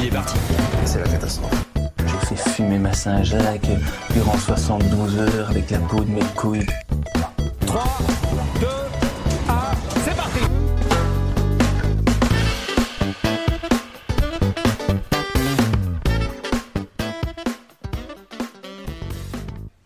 [0.00, 0.36] Il est parti.
[0.84, 1.64] C'est la catastrophe.
[1.98, 3.68] J'ai fait fumer ma Saint-Jacques
[4.12, 6.66] durant 72 heures avec la peau de mes couilles.
[7.66, 7.84] 3,
[8.60, 8.66] 2,
[9.48, 9.54] 1,
[10.04, 10.40] c'est parti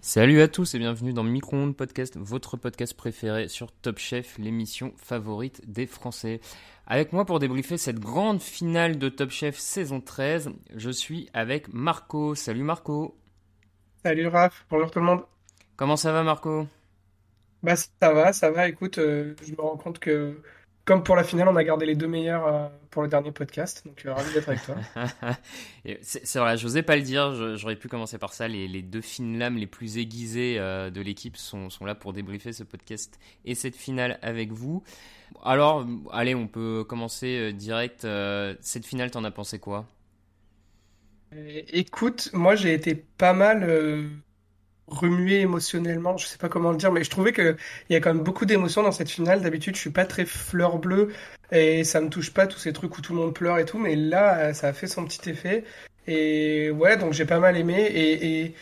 [0.00, 4.92] Salut à tous et bienvenue dans Micro-ondes Podcast, votre podcast préféré sur Top Chef, l'émission
[4.98, 6.40] favorite des Français.
[6.93, 11.73] Avec moi pour débriefer cette grande finale de Top Chef saison 13, je suis avec
[11.73, 12.35] Marco.
[12.35, 13.17] Salut Marco.
[14.05, 15.23] Salut Raph, bonjour tout le monde.
[15.77, 16.67] Comment ça va Marco?
[17.63, 18.69] Bah ça va, ça va.
[18.69, 20.43] Écoute, euh, je me rends compte que
[20.84, 23.83] comme pour la finale, on a gardé les deux meilleurs euh, pour le dernier podcast,
[23.86, 24.75] donc euh, ravi d'être avec toi.
[26.02, 28.48] C'est vrai, j'osais pas le dire, je- j'aurais pu commencer par ça.
[28.48, 32.12] Les, les deux fines lames les plus aiguisées euh, de l'équipe sont, sont là pour
[32.12, 34.83] débriefer ce podcast et cette finale avec vous.
[35.44, 38.06] Alors, allez, on peut commencer direct.
[38.61, 39.86] Cette finale, t'en as pensé quoi?
[41.70, 43.64] Écoute, moi j'ai été pas mal
[44.89, 47.57] remué émotionnellement, je sais pas comment le dire, mais je trouvais que
[47.89, 49.41] il y a quand même beaucoup d'émotions dans cette finale.
[49.43, 51.13] D'habitude, je suis pas très fleur bleue
[51.51, 53.79] et ça me touche pas tous ces trucs où tout le monde pleure et tout,
[53.79, 55.65] mais là, euh, ça a fait son petit effet.
[56.07, 57.81] Et ouais, donc j'ai pas mal aimé.
[57.81, 58.55] Et, et,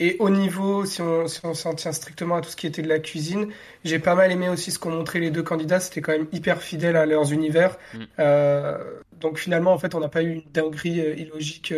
[0.00, 2.82] et au niveau, si on, si on s'en tient strictement à tout ce qui était
[2.82, 3.48] de la cuisine,
[3.84, 5.80] j'ai pas mal aimé aussi ce qu'ont montré les deux candidats.
[5.80, 7.76] C'était quand même hyper fidèle à leurs univers.
[7.94, 7.98] Mm.
[8.20, 8.78] Euh,
[9.20, 11.74] donc finalement, en fait, on n'a pas eu une dinguerie euh, illogique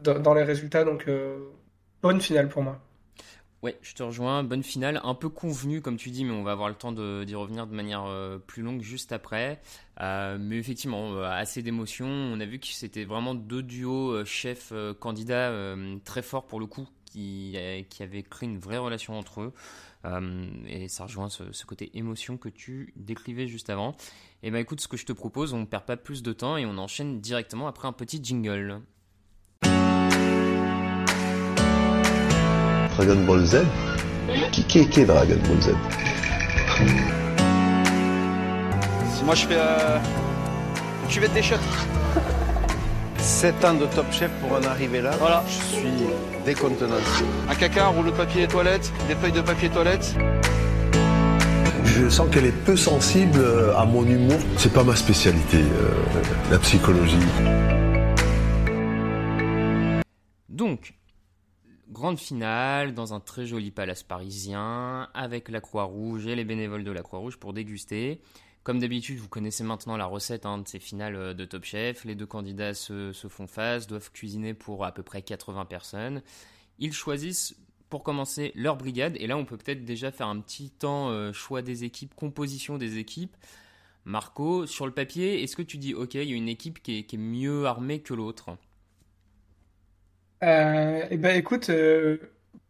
[0.00, 0.84] dans, dans les résultats.
[0.84, 1.38] Donc euh,
[2.02, 2.80] bonne finale pour moi.
[3.62, 4.42] Ouais, je te rejoins.
[4.42, 7.34] Bonne finale, un peu convenue comme tu dis, mais on va avoir le temps d'y
[7.36, 9.62] revenir de manière euh, plus longue juste après.
[10.00, 12.08] Euh, mais effectivement, euh, assez d'émotions.
[12.08, 16.88] On a vu que c'était vraiment deux duos chef-candidat euh, très forts pour le coup,
[17.04, 17.56] qui,
[17.88, 19.52] qui avaient créé une vraie relation entre eux.
[20.66, 23.94] Et ça rejoint ce, côté émotion que tu décrivais juste avant.
[24.42, 26.66] Et ben écoute, ce que je te propose, on perd pas plus de temps et
[26.66, 28.82] on enchaîne directement après un petit jingle.
[32.96, 33.62] Dragon Ball Z?
[34.50, 35.74] Qui, qui, qui est Dragon Ball Z?
[39.14, 39.98] Si moi je fais euh,
[41.02, 41.56] une cuvette des shots.
[43.18, 45.12] 7 ans de top chef pour en arriver là.
[45.18, 45.44] Voilà.
[45.46, 45.88] Je suis
[46.44, 47.24] décontenancé.
[47.48, 50.14] Un caca, un rouleau de papier toilette, des feuilles de papier toilette.
[51.84, 53.44] Je sens qu'elle est peu sensible
[53.78, 54.38] à mon humour.
[54.56, 55.90] C'est pas ma spécialité, euh,
[56.50, 57.18] la psychologie.
[62.02, 66.90] Grande finale dans un très joli palace parisien avec la Croix-Rouge et les bénévoles de
[66.90, 68.20] la Croix-Rouge pour déguster.
[68.64, 72.04] Comme d'habitude, vous connaissez maintenant la recette hein, de ces finales euh, de Top Chef.
[72.04, 76.22] Les deux candidats se, font face, doivent cuisiner pour à peu près 80 personnes.
[76.80, 77.54] Ils choisissent
[77.88, 81.32] pour commencer leur brigade et là on peut peut-être déjà faire un petit temps euh,
[81.32, 83.36] choix des équipes, composition des équipes.
[84.06, 86.98] Marco, sur le papier, est-ce que tu dis ok, il y a une équipe qui
[86.98, 88.56] est mieux armée que l'autre?
[90.42, 92.18] Euh, et ben écoute, euh,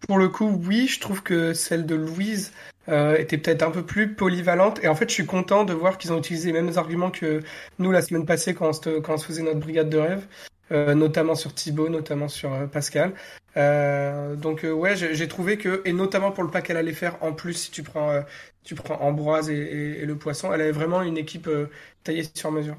[0.07, 2.53] pour le coup, oui, je trouve que celle de Louise
[2.89, 4.83] euh, était peut-être un peu plus polyvalente.
[4.83, 7.43] Et en fait, je suis content de voir qu'ils ont utilisé les mêmes arguments que
[7.79, 10.27] nous la semaine passée quand on se, faisait notre brigade de rêve,
[10.73, 13.15] euh, notamment sur Thibaut, notamment sur Pascal.
[13.55, 17.55] Donc ouais, j'ai trouvé que, et notamment pour le pas qu'elle allait faire en plus,
[17.55, 18.23] si tu prends,
[19.01, 21.49] Ambroise et, le poisson, elle avait vraiment une équipe
[22.03, 22.77] taillée sur mesure.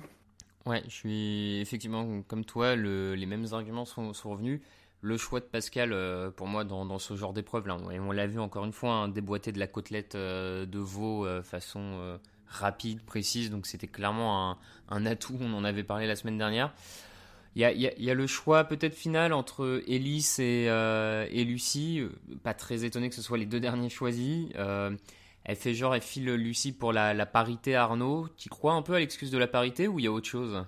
[0.65, 4.61] Ouais, je suis effectivement comme toi, le- les mêmes arguments sont revenus.
[5.03, 8.39] Le choix de Pascal, euh, pour moi, dans, ce genre d'épreuve, là, on l'a vu
[8.39, 12.17] encore une fois, hein, déboîter de la côtelette euh, de veau euh, façon euh,
[12.47, 14.57] rapide, précise, donc c'était clairement
[14.87, 16.73] un, atout, on en avait parlé la semaine dernière.
[17.57, 22.01] Il y a, le choix peut-être final entre Elise et, Lucie,
[22.41, 24.47] pas très étonné que ce soit les deux derniers choisis.
[24.55, 28.29] Elle fait genre, elle file Lucie pour la, parité Arnaud.
[28.37, 30.65] Tu crois un peu à l'excuse de la parité ou il y a autre chose?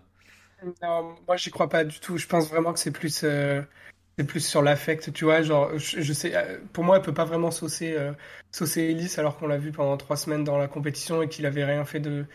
[0.83, 2.17] Non, moi j'y crois pas du tout.
[2.17, 3.23] Je pense vraiment que c'est plus,
[4.17, 5.41] c'est plus sur l'affect, tu vois.
[5.41, 8.13] Genre, je, sais, euh, pour moi, elle peut pas vraiment saucer, euh,
[8.51, 11.65] saucer Ellis alors qu'on l'a vu pendant trois semaines dans la compétition et qu'il avait
[11.65, 12.25] rien fait de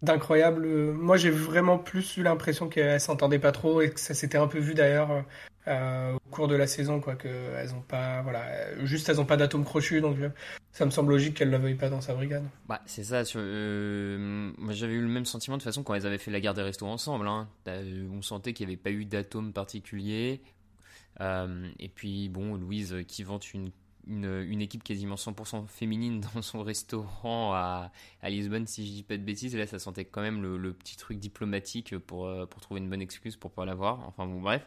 [0.00, 0.64] d'incroyable.
[0.64, 4.38] Euh, Moi, j'ai vraiment plus eu l'impression qu'elles s'entendaient pas trop et que ça s'était
[4.38, 5.24] un peu vu d'ailleurs
[5.70, 7.14] au cours de la saison, quoi.
[7.14, 10.16] Que elles ont pas, voilà, juste elles ont pas d'atome crochu, donc
[10.72, 12.44] ça me semble logique qu'elle la veuille pas dans sa brigade.
[12.66, 13.22] Bah, c'est ça.
[13.26, 16.40] Sur, moi, j'avais eu le même sentiment de toute façon quand elles avaient fait la
[16.40, 17.28] guerre des restos ensemble.
[17.28, 17.48] Hein.
[17.66, 20.40] On sentait qu'il n'y avait pas eu d'atome particulier.
[21.20, 23.70] Euh, et puis, bon, Louise euh, qui vante une,
[24.06, 27.90] une, équipe quasiment 100% féminine dans son restaurant à,
[28.24, 29.54] Lisbonne, si je dis pas de bêtises.
[29.54, 32.88] Et là, ça sentait quand même le, petit truc diplomatique pour, euh, pour trouver une
[32.88, 34.06] bonne excuse pour pas l'avoir.
[34.06, 34.66] Enfin, bon, bref.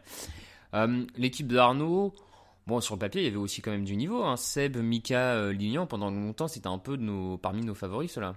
[1.18, 2.14] L'équipe d'Arnaud.
[2.68, 4.24] Bon, sur le papier, il y avait aussi quand même du niveau.
[4.24, 4.38] Hein.
[4.38, 6.98] Seb, Mika, euh, Lilian, pendant longtemps, c'était un peu
[7.42, 8.36] parmi nos favoris, ceux-là.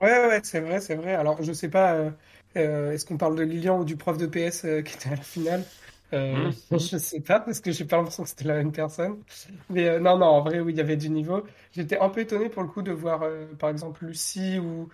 [0.00, 1.14] Ouais, ouais, c'est vrai, c'est vrai.
[1.14, 2.10] Alors, je sais pas,
[2.54, 5.64] est-ce qu'on parle de Lilian ou du prof de PS qui était à la finale?
[6.12, 6.78] Euh, Mhm.
[6.78, 9.22] je sais pas, parce que j'ai pas l'impression que c'était la même personne.
[9.68, 11.44] Mais euh, non, non, en vrai, oui, il y avait du niveau.
[11.72, 14.88] J'étais un peu étonné pour le coup de voir, euh, par exemple, Lucie ou,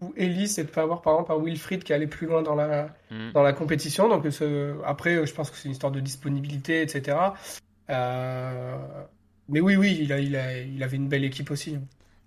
[0.00, 2.54] ou Ellie, et de pas voir, par exemple, un Wilfried qui allait plus loin dans
[2.54, 3.32] la, Mhm.
[3.32, 4.08] dans la compétition.
[4.08, 7.34] Donc, ce- après, euh, je pense que c'est une histoire de disponibilité, etc.
[9.48, 11.78] Mais oui, oui, il a, il a, il avait une belle équipe aussi.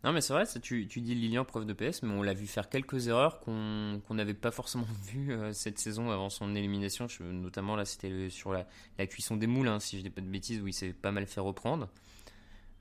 [0.04, 2.70] Non, mais c'est vrai, tu, dis Lilian, prof de PS, mais on l'a vu faire
[2.70, 7.06] quelques erreurs qu'on n'avait pas forcément vues euh, cette saison avant son élimination.
[7.20, 8.66] Notamment, là, c'était sur la,
[9.06, 11.28] cuisson des moules, hein, si je dis pas de bêtises, où il s'est pas mal
[11.28, 11.88] fait reprendre.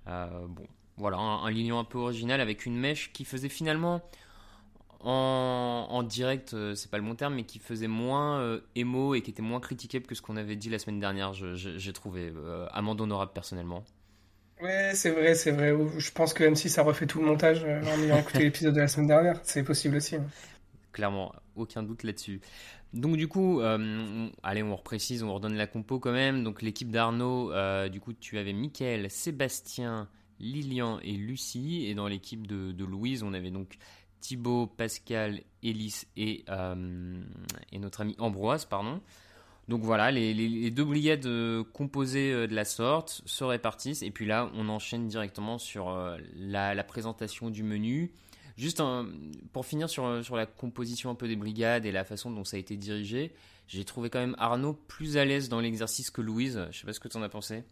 [0.08, 0.64] Euh, bon,
[0.96, 4.00] voilà, un, Lilian un peu original avec une mèche qui faisait finalement
[5.02, 9.30] en, direct, euh, c'est pas le bon terme, mais qui faisait moins émo et qui
[9.30, 12.32] était moins critiquable que ce qu'on avait dit la semaine dernière, j'ai trouvé.
[12.72, 13.84] Amende honorable personnellement.
[14.62, 15.72] Ouais, c'est vrai, c'est vrai.
[15.98, 18.80] Je pense que M6 a refait tout le montage euh, en ayant écouté l'épisode de
[18.80, 19.40] la semaine dernière.
[19.42, 20.16] C'est possible aussi.
[20.16, 20.26] hein.
[20.92, 22.40] Clairement, aucun doute là-dessus.
[22.92, 26.42] Donc du coup, euh, on- allez, on reprécise, on redonne la compo quand même.
[26.44, 30.08] Donc l'équipe d'Arnaud, euh, du coup, tu avais Mickaël, Sébastien,
[30.40, 31.86] Lilian et Lucie.
[31.86, 33.76] Et dans l'équipe de, de Louise, on avait donc
[34.20, 37.22] Thibaut, Pascal, Élise et, euh,
[37.72, 39.00] et notre ami Ambroise, pardon.
[39.70, 44.02] Donc voilà, les, deux brigades euh, composées euh, de la sorte se répartissent.
[44.02, 48.10] Et puis là, on enchaîne directement sur euh, la, présentation du menu.
[48.56, 48.82] Juste
[49.52, 52.56] pour finir sur, sur la composition un peu des brigades et la façon dont ça
[52.56, 53.32] a été dirigé,
[53.68, 56.66] j'ai trouvé quand même Arnaud plus à l'aise dans l'exercice que Louise.
[56.72, 57.62] Je sais pas ce que tu en as pensé.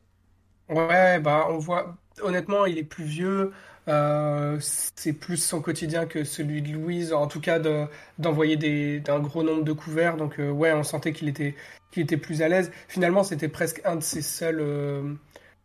[0.68, 1.96] Ouais, bah on voit.
[2.22, 3.52] Honnêtement, il est plus vieux.
[3.88, 7.12] euh, c'est plus son quotidien que celui de Louise.
[7.14, 7.86] En tout cas, de-
[8.18, 10.16] d'envoyer d'un gros nombre de couverts.
[10.18, 11.54] Donc euh, ouais, on sentait qu'il était
[11.90, 12.70] qu'il était plus à l'aise.
[12.88, 14.60] Finalement, c'était presque un de ses seuls.
[14.60, 15.14] euh,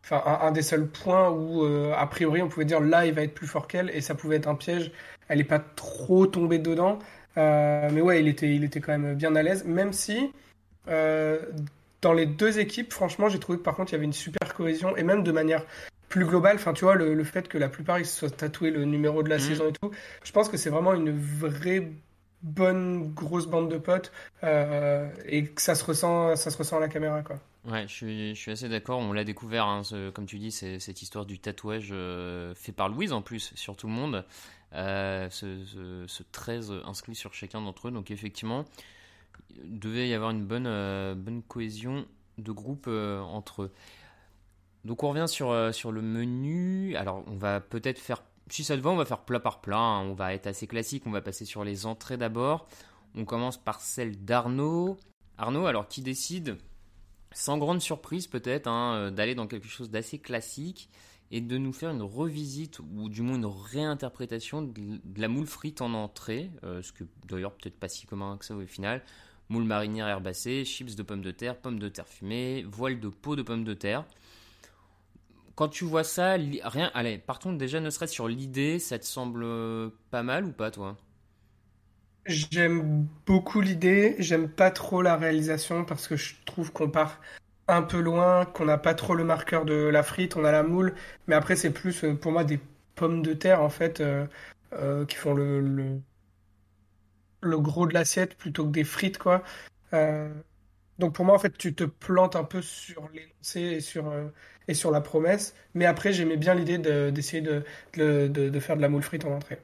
[0.04, 3.32] Enfin, un, des seuls points où, a priori, on pouvait dire là, il va être
[3.34, 4.92] plus fort qu'elle, et ça pouvait être un piège.
[5.28, 6.98] Elle n'est pas trop tombée dedans.
[7.36, 10.30] Mais ouais, il était, il était quand même bien à l'aise, même si
[12.04, 14.54] dans les deux équipes, franchement, j'ai trouvé que par contre, il y avait une super
[14.54, 15.62] cohésion, et même de manière
[16.08, 18.70] plus globale, enfin, tu vois, le, le fait que la plupart ils se soient tatoués
[18.70, 19.40] le numéro de la Mhm.
[19.40, 19.90] saison et tout,
[20.22, 21.90] je pense que c'est vraiment une vraie
[22.42, 24.12] bonne grosse bande de potes,
[24.44, 27.36] euh, et que ça se ressent, ça se ressent à la caméra, quoi.
[27.66, 28.98] Ouais, je suis, je suis assez d'accord.
[28.98, 32.90] On l'a découvert, hein, ce- comme tu dis, cette histoire du tatouage euh, fait par
[32.90, 34.22] Louise en plus sur tout le monde.
[34.74, 37.90] Euh, ce, ce- ce 13 inscrit sur chacun d'entre eux.
[37.90, 38.66] Donc effectivement,
[39.62, 42.06] il devait y avoir une bonne, euh, bonne cohésion
[42.38, 43.72] de groupe euh, entre eux.
[44.84, 46.96] Donc on revient sur, euh, sur le menu.
[46.96, 49.78] Alors on va peut-être faire, si ça te va, on va faire plat par plat.
[49.78, 50.02] hein.
[50.04, 51.04] On va être assez classique.
[51.06, 52.68] On va passer sur les entrées d'abord.
[53.14, 54.96] On commence par celle d'Arnaud.
[55.38, 56.58] Arnaud, alors qui décide
[57.32, 60.88] sans grande surprise peut-être, hein, d'aller dans quelque chose d'assez classique
[61.30, 64.72] et de nous faire une revisite ou du moins une réinterprétation de,
[65.02, 68.44] de la moule frite en entrée, euh, ce que d'ailleurs peut-être pas si commun que
[68.44, 69.02] ça au final.
[69.48, 73.36] Moule marinière herbacée, chips de pommes de terre, pommes de terre fumées, voile de peau
[73.36, 74.04] de pommes de terre.
[75.54, 76.90] Quand tu vois ça, rien.
[76.94, 80.70] Allez, partons déjà ne serait-ce sur l'idée, ça te semble euh, pas mal ou pas
[80.70, 80.96] toi?
[82.26, 87.20] J'aime beaucoup l'idée, j'aime pas trop la réalisation parce que je trouve qu'on part
[87.68, 90.62] un peu loin, qu'on n'a pas trop le marqueur de la frite, on a la
[90.62, 90.94] moule,
[91.26, 92.60] mais après c'est plus euh, pour moi des
[92.94, 96.00] pommes de terre en fait euh, qui font le,
[97.44, 99.42] le gros de l'assiette plutôt que des frites quoi.
[99.94, 100.32] Euh,
[100.98, 104.28] donc pour moi en fait tu te plantes un peu sur l'énoncé et sur, euh,
[104.68, 107.64] et sur la promesse, mais après j'aimais bien l'idée de- d'essayer de,
[107.96, 109.60] de, de, faire de la moule frite en entrée.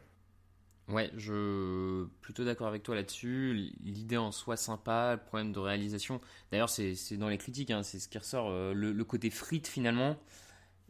[0.88, 3.54] Ouais, je plutôt d'accord avec toi là-dessus.
[3.84, 6.20] L'idée en soi sympa, le problème de réalisation.
[6.50, 8.48] D'ailleurs, c'est dans les critiques, hein, c'est ce qui ressort.
[8.50, 10.16] euh, le côté frite finalement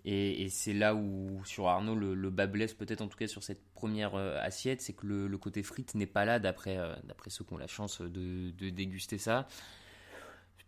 [0.04, 3.62] Et, c'est là où, sur Arnaud, le, bas blesse peut-être en tout cas sur cette
[3.75, 7.59] première assiette, c'est que le, côté frites n'est pas là d'après d'après ceux qui ont
[7.59, 9.47] la chance de, déguster ça.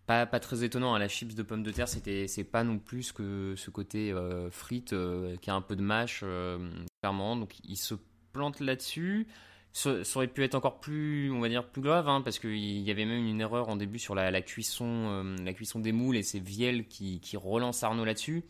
[0.06, 3.12] Pas, très étonnant, hein, la chips de pommes de terre, c'était, c'est pas non plus
[3.12, 4.14] que ce côté
[4.50, 4.94] frites
[5.40, 6.22] qui a un peu de mâche,
[7.00, 7.36] clairement.
[7.36, 7.94] Donc il se
[8.32, 9.26] plante là-dessus.
[9.72, 12.90] Ça, aurait pu être encore plus, on va dire, plus grave, hein, parce qu'il y
[12.90, 16.22] avait même une erreur en début sur la, cuisson, euh, la cuisson des moules et
[16.22, 18.44] c'est Viel qui, qui relance Arnaud là-dessus.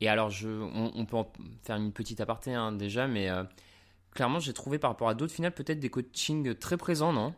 [0.00, 1.30] Et alors, je, on, peut en
[1.62, 3.44] faire une petite aparté hein, déjà, mais euh,
[4.14, 7.34] clairement, j'ai trouvé par rapport à d'autres finales peut-être des coachings très présents, non?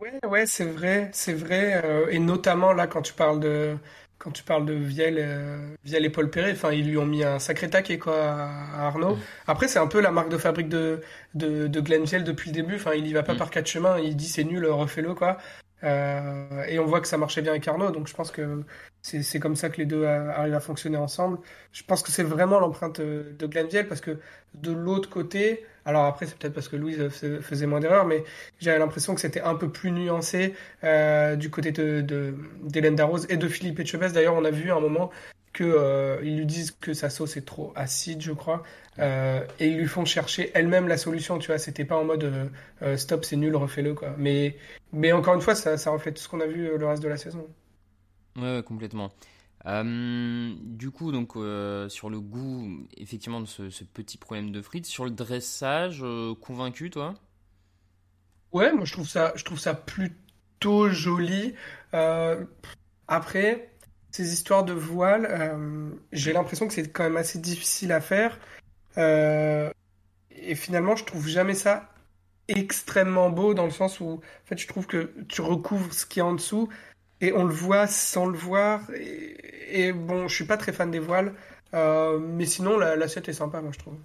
[0.00, 1.80] Ouais, ouais, c'est vrai, c'est vrai.
[1.84, 3.76] Euh, et notamment là, quand tu parles de,
[4.18, 7.38] quand tu parles de Viel, euh, et Paul Perret, enfin, ils lui ont mis un
[7.38, 9.14] sacré taquet quoi, à Arnaud.
[9.14, 9.20] Mm.
[9.46, 11.00] Après, c'est un peu la marque de fabrique de,
[11.34, 12.74] de, de Glenn Viel depuis le début.
[12.74, 13.38] Enfin, il y va pas mm.
[13.38, 13.98] par quatre chemins.
[14.00, 15.38] Il dit c'est nul, refais-le quoi.
[15.82, 18.62] Euh, et on voit que ça marchait bien avec Arnaud, donc je pense que
[19.02, 21.38] c'est comme ça que les deux arrivent à fonctionner ensemble.
[21.72, 24.18] Je pense que c'est vraiment l'empreinte de Glenn Viel parce que
[24.54, 28.24] de l'autre côté, alors après, c'est peut-être parce que Louise faisait moins d'erreurs, mais
[28.60, 33.36] j'avais l'impression que c'était un peu plus nuancé euh, du côté de d'Hélène Darroze et
[33.36, 34.14] de Philippe Etchebest.
[34.14, 35.10] D'ailleurs, on a vu à un moment
[35.52, 38.62] que euh, ils lui disent que sa sauce est trop acide, je crois,
[38.98, 41.38] euh, et ils lui font chercher elle-même la solution.
[41.38, 42.50] Tu vois, c'était pas en mode
[42.96, 44.14] stop, c'est nul, refais-le quoi.
[44.18, 44.56] Mais
[44.92, 47.08] mais encore une fois, ça, ça reflète tout ce qu'on a vu le reste de
[47.08, 47.46] la saison.
[48.36, 49.12] Ouais, complètement.
[49.66, 54.86] Euh, du coup, donc euh, sur le goût, effectivement, de ce, petit problème de frites,
[54.86, 57.14] sur le dressage, euh, convaincu, toi?
[58.52, 61.54] Ouais, moi je trouve ça, je trouve ça plutôt joli.
[63.08, 63.71] après,
[64.12, 65.26] ces histoires de voile,
[66.12, 68.38] j'ai l'impression que c'est quand même assez difficile à faire.
[68.96, 71.92] et finalement, je trouve jamais ça
[72.48, 76.18] extrêmement beau dans le sens où, en fait, je trouve que tu recouvres ce qui
[76.20, 76.68] est en dessous
[77.20, 78.82] et on le voit sans le voir.
[78.94, 81.34] Et, bon, je suis pas très fan des voiles,
[81.74, 83.96] euh, mais sinon l'assiette est sympa, moi je trouve.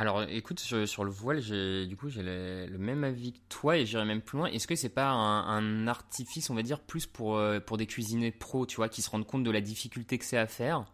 [0.00, 3.84] Alors, écoute, sur, le voile, j'ai du coup j'ai le, même avis que toi et
[3.84, 4.46] j'irai même plus loin.
[4.46, 8.30] Est-ce que c'est pas un, artifice, on va dire, plus pour euh, pour des cuisiniers
[8.30, 10.84] pros, tu vois, qui se rendent compte de la difficulté que c'est à faire?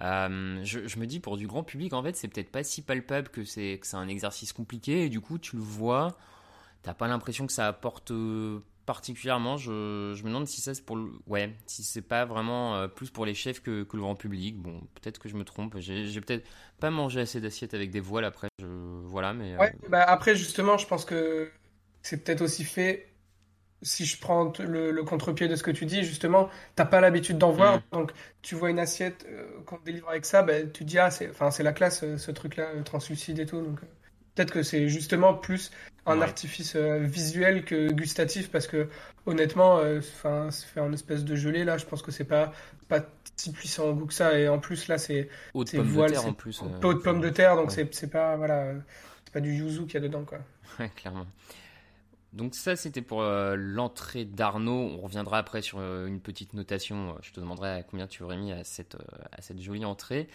[0.00, 3.28] Euh, je, me dis pour du grand public, en fait, c'est peut-être pas si palpable
[3.28, 6.18] que c'est que c'est un exercice compliqué et du coup, tu le vois,
[6.82, 8.10] t'as pas l'impression que ça apporte
[8.86, 12.76] particulièrement, je, je, me demande si ça c'est pour le, ouais, si c'est pas vraiment
[12.76, 14.58] euh, plus pour les chefs que, que, le grand public.
[14.58, 15.76] Bon, peut-être que je me trompe.
[15.78, 16.46] J'ai peut-être
[16.80, 18.48] pas mangé assez d'assiettes avec des voiles après.
[18.58, 19.54] Je, voilà, mais.
[19.54, 21.50] Euh, ouais, bah après justement, je pense que
[22.02, 23.08] c'est peut-être aussi fait.
[23.84, 27.50] Si je prends le, contre-pied de ce que tu dis, justement, t'as pas l'habitude d'en
[27.50, 27.82] voir, mm.
[27.90, 31.10] donc tu vois une assiette euh, qu'on délivre avec ça, bah, tu te dis ah
[31.10, 33.80] c'est, enfin c'est la classe ce truc-là, translucide et tout, donc.
[34.34, 35.70] Peut-être que c'est justement plus
[36.06, 38.88] un artifice euh, visuel que gustatif parce que
[39.26, 41.78] honnêtement, euh, enfin, c'est fait un espèce de gelée là.
[41.78, 42.52] Je pense que c'est pas
[42.88, 43.00] pas
[43.36, 44.38] si puissant au goût que ça.
[44.38, 46.62] Et en plus là, c'est eau de pomme de terre en plus.
[46.62, 48.72] Eau de pomme de terre, donc c'est pas voilà,
[49.24, 50.38] c'est pas du yuzu qu'il y a dedans quoi.
[50.78, 51.26] Ouais, clairement.
[52.32, 54.90] Donc ça, c'était pour euh, l'entrée d'Arnaud.
[54.94, 57.14] On reviendra après sur euh, une petite notation.
[57.20, 60.28] Je te demanderai combien tu aurais mis à cette, euh, à jolie entrée.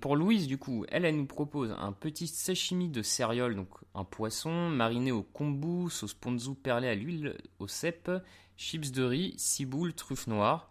[0.00, 4.04] pour Louise, du coup, elle, elle nous propose un petit sashimi de céréales, donc un
[4.04, 8.10] poisson mariné au kombu, sauce ponzu perlée à l'huile au cèpe,
[8.56, 10.70] chips de riz, ciboule, truffe noire.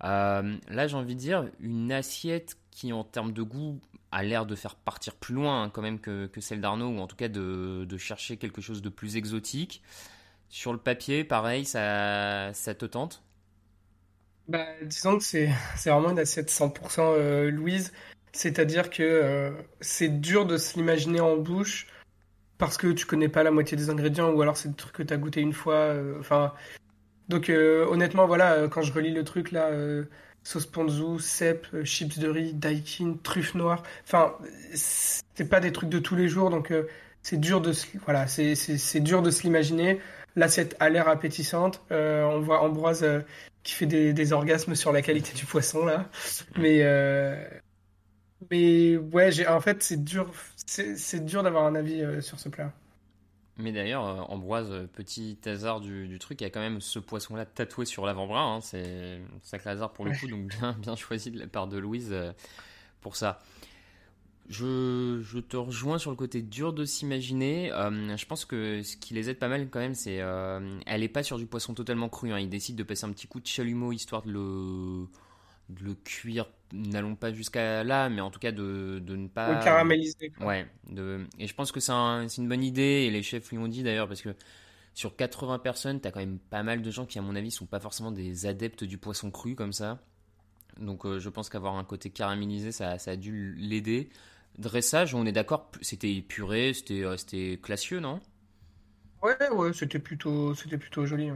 [0.00, 3.80] là, j'ai envie de dire une assiette qui, en termes de goût,
[4.14, 7.06] a l'air de faire partir plus loin hein, quand même que, celle d'Arnaud, ou en
[7.08, 9.82] tout cas de, chercher quelque chose de plus exotique.
[10.48, 13.22] Sur le papier, pareil, ça, ça te tente?
[14.46, 15.50] Bah, Disons que c'est
[15.84, 17.92] vraiment une assiette 100% euh, Louise.
[18.32, 21.88] C'est-à-dire que euh, c'est dur de se l'imaginer en bouche
[22.58, 25.02] parce que tu connais pas la moitié des ingrédients ou alors c'est des trucs que
[25.02, 25.74] tu as goûté une fois.
[25.74, 26.52] Euh, enfin,
[27.28, 29.70] donc honnêtement, voilà, quand je relis le truc là,
[30.44, 33.82] sauce ponzu, cèpe, euh, chips de riz, daikin, truffe noire.
[34.04, 34.36] Enfin,
[34.74, 36.86] c'est pas des trucs de tous les jours, donc euh,
[37.22, 40.00] c'est dur de se, voilà, c'est dur de se l'imaginer.
[40.36, 41.80] L'assiette a l'air appétissante.
[41.90, 43.06] Euh, on voit Ambroise
[43.62, 46.10] qui fait des, des, orgasmes sur la qualité du poisson là,
[46.58, 46.84] mais
[48.50, 50.30] mais ouais, j'ai en fait c'est dur,
[50.66, 52.72] c'est dur d'avoir un avis sur ce plat.
[53.56, 56.98] Mais d'ailleurs, euh, Ambroise, euh, petit hasard du, truc, il y a quand même ce
[56.98, 58.42] poisson-là tatoué sur l'avant-bras.
[58.42, 61.78] Hein, c'est sacré hasard pour le coup, donc bien, bien choisi de la part de
[61.78, 62.32] Louise euh,
[63.00, 63.40] pour ça.
[64.48, 67.70] Je, je, te rejoins sur le côté dur de s'imaginer.
[67.70, 71.22] je pense que ce qui les aide pas mal quand même, c'est elle est pas
[71.22, 72.30] sur du poisson totalement cru.
[72.30, 72.40] Hein.
[72.40, 75.06] Ils décident de passer un petit coup de chalumeau histoire de le
[75.70, 79.58] de le cuire, n'allons pas jusqu'à là, mais en tout cas de, de ne pas.
[79.58, 80.32] Le caraméliser.
[80.40, 80.66] Ouais.
[80.90, 81.26] De...
[81.38, 83.82] Et je pense que c'est un, une bonne idée, et les chefs lui ont dit
[83.82, 84.34] d'ailleurs, parce que
[84.94, 87.50] sur 80 personnes, tu as quand même pas mal de gens qui, à mon avis,
[87.50, 90.00] sont pas forcément des adeptes du poisson cru comme ça.
[90.78, 94.08] Donc je pense qu'avoir un côté caramélisé, ça, ça a dû l'aider.
[94.58, 98.20] Dressage, on est d'accord, c'était épuré, c'était classieux, non?
[99.22, 101.30] Ouais, ouais, c'était plutôt, c'était plutôt joli.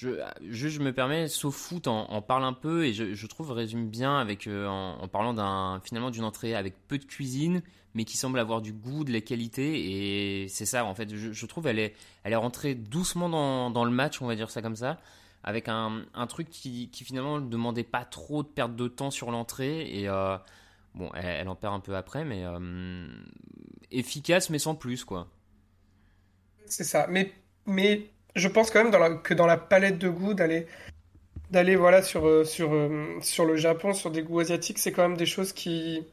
[0.00, 4.48] Je, me permets, sauf foot en, parle un peu et je, trouve résume bien avec
[4.48, 7.62] en, parlant finalement d'une entrée avec peu de cuisine,
[7.94, 10.42] mais qui semble avoir du goût, de la qualité.
[10.42, 13.28] Et c'est ça, en fait, je, trouve elle est, elle est rentrée doucement
[13.70, 14.98] dans, le match, on va dire ça comme ça,
[15.44, 19.30] avec un, truc qui, qui, finalement ne demandait pas trop de perte de temps sur
[19.30, 20.00] l'entrée.
[20.00, 20.38] Et euh,
[20.94, 23.06] bon, elle, en perd un peu après, mais euh,
[23.90, 25.28] efficace, mais sans plus, quoi.
[26.64, 27.06] C'est ça.
[27.08, 27.34] Mais,
[27.66, 30.66] mais je pense quand même dans la, que dans la palette de goût, d'aller
[31.50, 32.70] d'aller voilà sur euh, sur
[33.22, 36.04] sur le Japon sur des goûts asiatiques c'est quand même des choses qui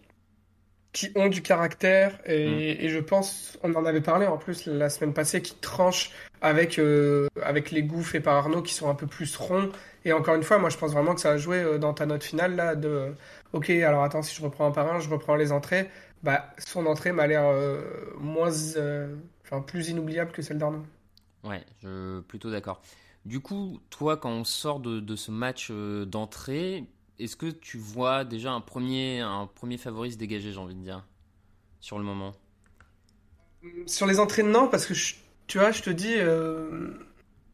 [0.98, 2.32] qui ont du caractère mm.
[2.32, 6.80] et, je pense, on en avait parlé en plus la semaine passée, qui tranchent avec,
[6.80, 9.70] euh, avec les goûts faits par Arnaud qui sont un peu plus ronds.
[10.06, 12.08] Et encore une fois, moi je pense vraiment que ça a joué euh, dans ta
[12.08, 13.14] note finale là de
[13.54, 15.90] ok, alors attends, si je reprends un par un, je reprends les entrées.
[16.24, 17.82] Bah, son entrée m'a l'air euh,
[18.20, 18.50] moins,
[19.44, 20.84] enfin plus inoubliable que celle d'Arnaud.
[21.44, 22.82] Ouais, je plutôt d'accord.
[23.25, 26.86] Du coup, toi, quand on sort de, de ce match d'entrée,
[27.20, 30.82] est-ce que tu vois déjà un premier, un premier favori se dégager, j'ai envie de
[30.82, 31.06] dire,
[31.79, 32.34] sur le moment?
[33.86, 34.94] Sur les entraînements, parce que
[35.48, 36.94] tu vois, je te dis, euh,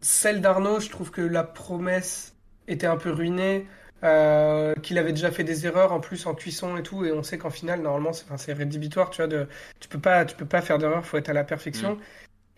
[0.01, 2.35] celle d'Arnaud, je trouve que la promesse
[2.67, 3.65] était un peu ruinée.
[4.03, 7.23] Euh, qu'il avait déjà fait des erreurs en plus en cuisson et tout et on
[7.23, 9.47] sait qu'en finale normalement c'est rédhibitoire tu vois de
[9.79, 11.99] tu peux pas tu peux pas faire d'erreur faut être à la perfection mm.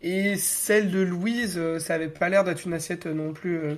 [0.02, 3.78] Et celle de Louise euh, ça avait pas l'air d'être une assiette non plus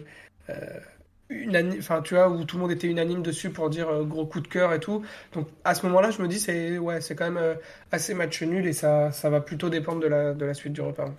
[1.80, 4.40] enfin tu vois où tout le monde était unanime dessus pour dire euh, gros coup
[4.40, 5.04] de cœur et tout.
[5.34, 7.56] Donc à ce moment-là je me dis c'est ouais c'est quand même euh,
[7.92, 10.82] assez match nul et ça ça va plutôt dépendre de la de la suite du
[10.82, 11.10] repas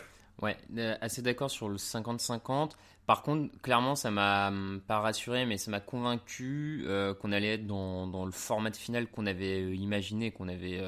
[0.40, 2.72] ouais euh, assez d'accord sur le 50-50
[3.06, 6.86] par contre clairement ça m'a hum, pas rassuré mais ça m'a convaincu
[7.20, 10.80] qu'on allait être dans, dans, le format final qu'on avait imaginé qu'on avait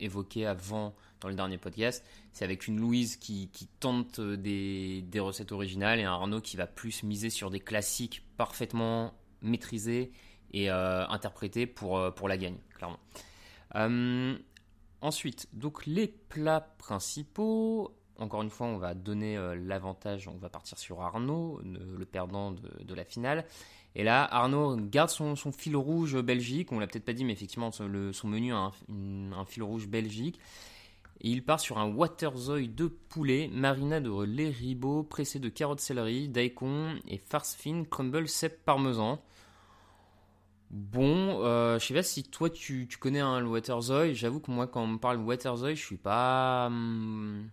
[0.00, 5.52] évoqué avant dans le dernier podcast, c'est avec une Louise qui, tente euh, des, recettes
[5.52, 10.12] originales et un Arnaud qui va plus miser sur des classiques parfaitement maîtrisés
[10.52, 12.98] et euh, interprétés pour, euh, pour la gagne, clairement.
[15.00, 17.94] ensuite, donc les plats principaux.
[18.20, 22.94] Encore une fois, on va donner l'avantage, on va partir sur Arnaud, le, perdant de,
[22.94, 23.44] la finale.
[23.94, 26.72] Et là, Arnaud garde son, fil rouge Belgique.
[26.72, 27.88] On l'a peut-être pas dit, mais effectivement, son,
[28.24, 30.40] menu a un fil rouge Belgique.
[31.20, 35.80] Et il part sur un waterzooi de poulet, marinade de lait ribot, pressé de carottes
[35.80, 39.20] céleri, daikon et farce fine, crumble cèpe parmesan.
[40.70, 44.12] Bon, euh, je sais pas si toi tu, connais un le.
[44.12, 47.48] J'avoue que moi quand on me parle waterzooi, je suis pas hum,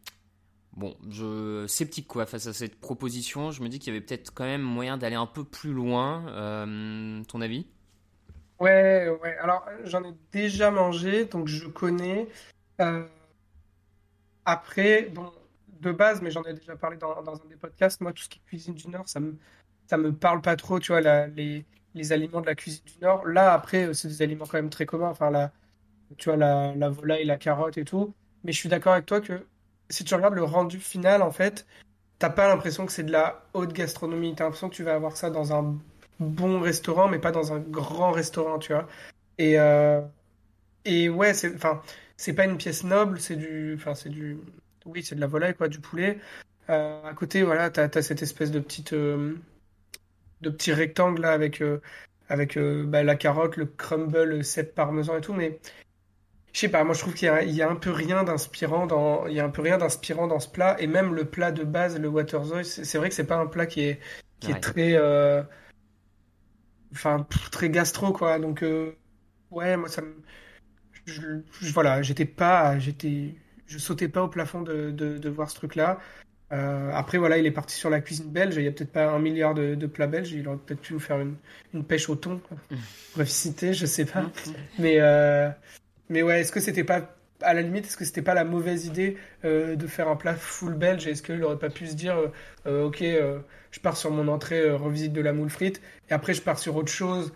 [0.76, 3.52] bon, je sceptique quoi face à cette proposition.
[3.52, 6.28] Je me dis qu'il y avait peut-être quand même moyen d'aller un peu plus loin.
[6.28, 7.66] Euh, ton avis?
[8.60, 9.36] Ouais, ouais.
[9.42, 12.28] Alors j'en ai déjà mangé, donc je connais.
[12.82, 13.04] Euh,
[14.46, 15.32] après, bon,
[15.82, 18.40] de base, mais j'en ai déjà parlé dans, un des podcasts, moi, tout ce qui
[18.40, 19.36] est cuisine du Nord, ça me,
[19.88, 23.26] ça me parle pas trop, tu vois, les, les aliments de la cuisine du Nord.
[23.26, 25.52] Là, après, c'est des aliments quand même très communs, enfin, la,
[26.18, 28.14] tu vois, la, la volaille, la carotte et tout.
[28.44, 29.46] Mais je suis d'accord avec toi que
[29.90, 31.66] si tu regardes le rendu final, en fait,
[32.20, 34.36] t'as pas l'impression que c'est de la haute gastronomie.
[34.36, 35.78] T'as l'impression que tu vas avoir ça dans un
[36.20, 38.88] bon restaurant, mais pas dans un grand restaurant, tu vois.
[39.38, 40.02] Et, euh,
[40.86, 41.82] et ouais, c'est, enfin,
[42.18, 44.38] c'est pas une pièce noble, c'est du, enfin c'est du,
[44.86, 46.20] oui c'est de la volaille quoi, du poulet.
[46.70, 49.36] Euh, à côté voilà, t'as as cette espèce de petite, euh,
[50.42, 51.82] de petit rectangle là avec euh,
[52.30, 55.60] avec bah, la carotte, le crumble, le cèpe parmesan et tout, mais
[56.54, 59.28] je sais pas, moi je trouve qu'il y, y, a un peu rien d'inspirant dans,
[59.28, 61.64] il y a un peu rien d'inspirant dans ce plat et même le plat de
[61.64, 64.00] base, le waterzooi, c'est vrai que c'est pas un plat qui est
[64.40, 64.98] qui est très,
[66.92, 68.64] enfin très gastro quoi, donc
[69.52, 70.16] ouais moi ça me
[71.06, 71.42] je,
[71.74, 73.36] voilà, j'étais pas, j'étais,
[73.68, 76.00] je sautais pas au plafond de, de, voir ce truc-là.
[76.52, 78.56] Euh, après, voilà, il est parti sur la cuisine belge.
[78.56, 80.32] Il y a peut-être pas un milliard de, de, plats belges.
[80.32, 81.36] Il aurait peut-être pu nous faire une,
[81.74, 82.42] une pêche au thon.
[83.16, 84.32] Bref, citer, je sais pas.
[84.80, 85.50] mais, euh,
[86.10, 88.86] mais ouais, est-ce que c'était pas, à la limite, est-ce que c'était pas la mauvaise
[88.86, 91.08] idée euh, de faire un plat full belge?
[91.08, 92.18] Est-ce qu'il aurait pas pu se dire,
[92.66, 96.58] ok, je pars sur mon entrée, revisite de la moule frite, et après je pars
[96.58, 97.34] sur autre chose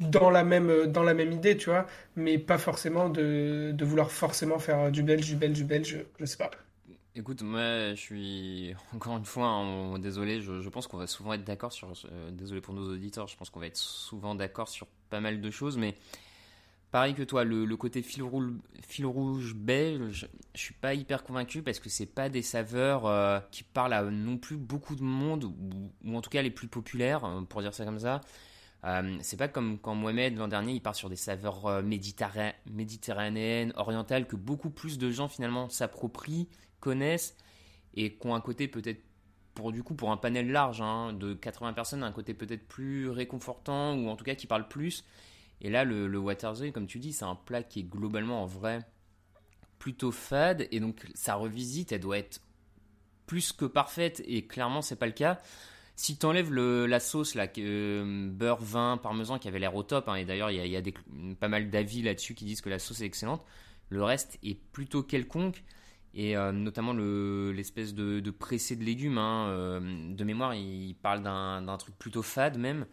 [0.00, 4.10] dans la même dans la même idée, tu vois, mais pas forcément de, de vouloir
[4.10, 6.50] forcément faire du belge, du belge, du belge, je sais pas.
[7.14, 9.64] Écoute, moi, je suis encore une fois,
[9.98, 11.92] désolé, je, je, pense qu'on va souvent être d'accord sur.
[12.12, 15.40] Euh, désolé pour nos auditeurs, je pense qu'on va être souvent d'accord sur pas mal
[15.40, 15.96] de choses, mais
[16.90, 18.52] pareil que toi, le, le côté fil rouge,
[18.86, 23.40] fil rouge belge, je suis pas hyper convaincu parce que c'est pas des saveurs euh,
[23.50, 27.24] qui parlent à non plus beaucoup de monde, ou, en tout cas les plus populaires,
[27.24, 28.20] euh, pour dire ça comme ça.
[28.84, 32.54] Euh, c'est pas comme quand Mohamed l'an dernier il part sur des saveurs euh, méditerra-
[32.70, 36.48] méditerranéennes, orientales que beaucoup plus de gens finalement s'approprient,
[36.80, 37.36] connaissent
[37.94, 39.02] et qui ont un côté peut-être
[39.54, 43.08] pour du coup pour un panel large hein, de 80 personnes un côté peut-être plus
[43.10, 45.04] réconfortant ou en tout cas qui parle plus.
[45.60, 48.46] Et là le, le Waterzooi comme tu dis c'est un plat qui est globalement en
[48.46, 48.80] vrai
[49.80, 52.40] plutôt fade et donc sa revisite elle doit être
[53.26, 55.40] plus que parfaite et clairement c'est pas le cas.
[56.00, 60.08] Si tu enlèves la sauce là, euh, beurre, vin, parmesan qui avait l'air au top,
[60.08, 60.94] hein, et d'ailleurs il y a, des-
[61.40, 63.44] pas mal d'avis là-dessus qui disent que la sauce est excellente,
[63.88, 65.64] le reste est plutôt quelconque,
[66.14, 69.18] et euh, notamment le- l'espèce de, pressé de légumes.
[69.18, 72.86] hein, euh, de mémoire, il parle d'un truc plutôt fade même.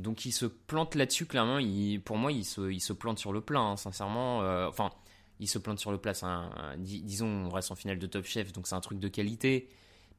[0.00, 1.60] Donc il se plante là-dessus clairement.
[2.04, 4.38] Pour moi, il se, plante sur le plat, hein, sincèrement.
[4.66, 4.90] Enfin,
[5.38, 6.14] il se plante sur le plat.
[6.22, 8.98] un- un- dis- disons, on reste en finale de Top Chef, donc c'est un truc
[8.98, 9.68] de qualité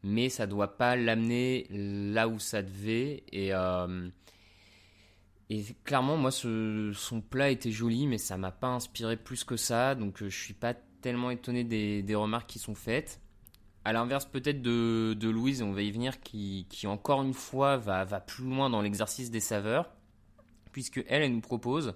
[0.03, 3.23] mais ça doit pas l'amener là où ça devait.
[3.31, 4.09] Et, euh,
[5.83, 9.95] clairement, moi, son plat était joli, mais ça m'a pas inspiré plus que ça.
[9.95, 13.21] Donc, euh, je suis pas tellement étonné des, remarques qui sont faites.
[13.85, 18.05] À l'inverse, peut-être de, de Louise, on va y venir, qui, encore une fois va,
[18.19, 19.89] plus loin dans l'exercice des saveurs,
[20.73, 21.93] puisque elle, elle nous propose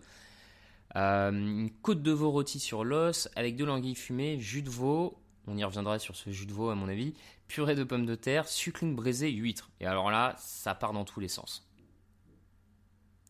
[0.95, 5.17] euh, une côte de veau rôtie sur l'os avec de l'anguille fumée, jus de veau.
[5.47, 7.13] On y reviendra sur ce jus de veau, à mon avis
[7.51, 9.69] purée de pommes de terre, sucrine braisée, huître.
[9.81, 11.67] Et alors là, ça part dans tous les sens.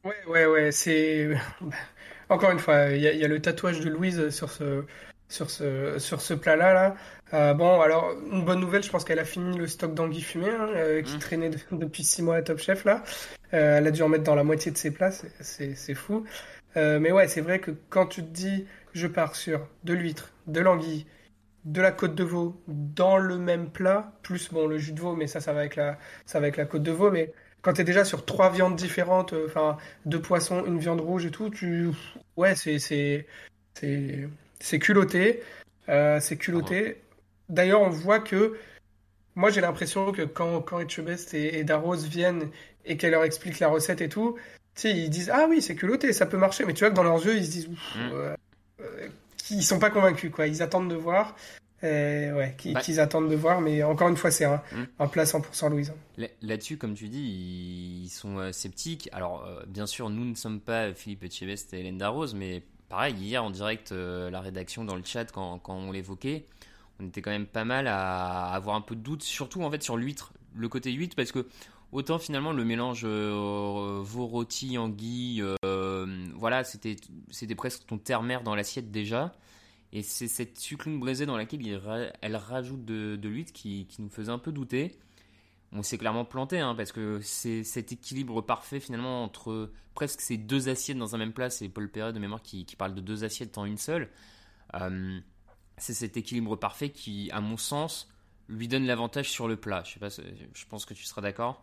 [0.03, 1.29] Ouais, ouais, ouais, c'est.
[2.29, 4.83] Encore une fois, il y, a- il y a le tatouage de Louise sur ce,
[5.27, 6.73] sur ce, sur ce plat-là.
[6.73, 6.95] Là.
[7.33, 10.49] Euh, bon, alors, une bonne nouvelle, je pense qu'elle a fini le stock d'anguilles fumées
[10.49, 11.19] hein, euh, qui Mm.
[11.19, 12.85] traînait de- depuis six mois à Top Chef.
[12.85, 13.03] Là.
[13.53, 16.25] Euh, elle a dû en mettre dans la moitié de ses plats, c'est- fou.
[16.75, 20.61] Mais ouais, c'est vrai que quand tu te dis, je pars sur de l'huître, de
[20.61, 21.05] l'anguille,
[21.65, 25.15] de la côte de veau dans le même plat, plus bon, le jus de veau,
[25.15, 27.11] mais ça, ça va avec la, ça va avec la côte de veau.
[27.11, 31.01] Mais quand tu es déjà sur trois viandes différentes, euh, enfin, deux poissons, une viande
[31.01, 31.89] rouge et tout, tu.
[32.35, 33.27] Ouais, c'est, c'est,
[33.75, 34.27] c'est,
[34.59, 35.43] c'est culotté.
[35.89, 37.01] Euh, c'est culotté.
[37.49, 38.57] D'ailleurs, on voit que.
[39.35, 42.49] Moi, j'ai l'impression que quand, quand Etchebest et, et Darros viennent
[42.85, 44.35] et qu'elle leur explique la recette et tout,
[44.75, 46.65] tu sais, ils disent Ah oui, c'est culotté, ça peut marcher.
[46.65, 48.09] Mais tu vois que dans leurs yeux, ils se disent Mm.
[48.13, 48.35] euh,
[49.49, 50.47] Ils sont pas convaincus, quoi.
[50.47, 51.35] Ils attendent de voir.
[51.83, 53.59] Euh, ouais, qu'ils Bah- qu'ils attendent de voir.
[53.59, 54.83] Mais encore une fois, c'est un, Mm.
[54.99, 55.91] un plat 100% Louise.
[56.17, 59.09] Là- Là-dessus, comme tu dis, ils sont euh, sceptiques.
[59.11, 63.15] Alors, euh, bien sûr, nous ne sommes pas Philippe Etchebest et Hélène Darroze, mais pareil,
[63.15, 66.45] hier en direct, la rédaction dans le chat, quand, quand on l'évoquait,
[66.99, 69.81] on était quand même pas mal à avoir un peu de doute, surtout en fait
[69.81, 71.47] sur l'huître, le côté huître, parce que
[71.91, 76.95] autant finalement le mélange euh, veau rôti, anguille, euh, voilà, c'était
[77.29, 79.33] c'était presque ton terre-mer dans l'assiette déjà.
[79.93, 81.61] Et c'est cette sucrine braisée dans laquelle
[82.21, 84.97] elle rajoute de, l'huître qui, nous faisait un peu douter.
[85.73, 90.37] On s'est clairement planté, hein, parce que c'est cet équilibre parfait finalement entre presque ces
[90.37, 91.49] deux assiettes dans un même plat.
[91.49, 94.09] C'est Paul Perret de mémoire qui, parle de deux assiettes en une seule.
[94.75, 95.19] Euh,
[95.77, 98.07] c'est cet équilibre parfait qui, à mon sens,
[98.47, 99.83] lui donne l'avantage sur le plat.
[99.85, 101.61] Je sais pas, je pense que tu seras d'accord.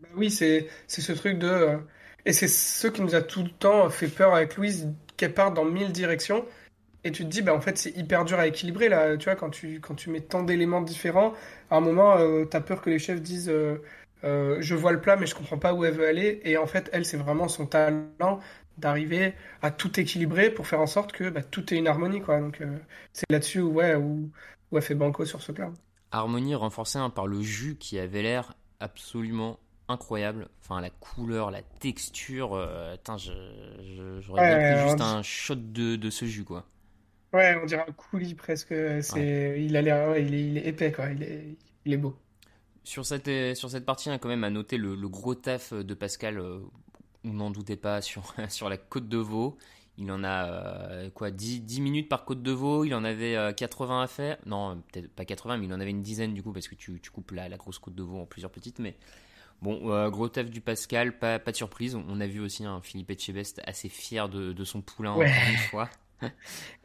[0.00, 1.46] Bah oui, c'est ce truc de.
[1.48, 1.78] euh,
[2.26, 5.52] et c'est ce qui nous a tout le temps fait peur avec Louise, qu'elle part
[5.52, 6.46] dans mille directions.
[7.04, 9.16] Et tu te dis, bah en fait, c'est hyper dur à équilibrer là.
[9.18, 11.34] Tu vois, quand tu, quand tu mets tant d'éléments différents,
[11.70, 13.82] à un moment, euh, t'as peur que les chefs disent euh,
[14.24, 16.40] euh, Je vois le plat, mais je comprends pas où elle veut aller.
[16.44, 18.40] Et en fait, elle, c'est vraiment son talent
[18.78, 22.40] d'arriver à tout équilibrer pour faire en sorte que bah, tout ait une harmonie, quoi.
[22.40, 22.60] Donc,
[23.12, 24.30] c'est là-dessus où, ouais, où,
[24.70, 25.70] où elle fait banco sur ce plat.
[26.10, 30.48] Harmonie renforcée hein, par le jus qui avait l'air absolument incroyable.
[30.62, 32.54] Enfin, la couleur, la texture.
[32.54, 33.32] euh, putain, je-
[33.96, 36.66] je- j'aurais bien Ouais, pris juste un shot de, de ce jus, quoi.
[37.34, 38.72] Ouais, on dirait un coulis presque.
[39.02, 41.10] C'est, il a l'air, ouais, il est, il est épais, quoi.
[41.10, 42.16] Il est, il est beau.
[42.84, 45.72] Sur cette, euh, sur cette partie, hein, quand même, à noter le, le gros taf
[45.72, 46.38] de Pascal.
[46.38, 46.60] euh,
[47.24, 49.56] on n'en doutait pas sur, sur la côte de veau.
[49.98, 52.84] Il en a euh, quoi 10, 10 minutes par côte de veau.
[52.84, 54.38] Il en avait euh, 80 à faire.
[54.46, 57.00] Non, peut-être pas 80, mais il en avait une dizaine du coup, parce que tu,
[57.00, 58.78] tu coupes la, la grosse côte de veau en plusieurs petites.
[58.80, 58.96] Mais
[59.64, 61.96] bon, euh, gros taf du Pascal, pas, pas de surprise.
[62.08, 65.26] On a vu aussi un Philippe Etchebest assez fier de, de son poulain, Ouais.
[65.28, 65.88] encore une fois.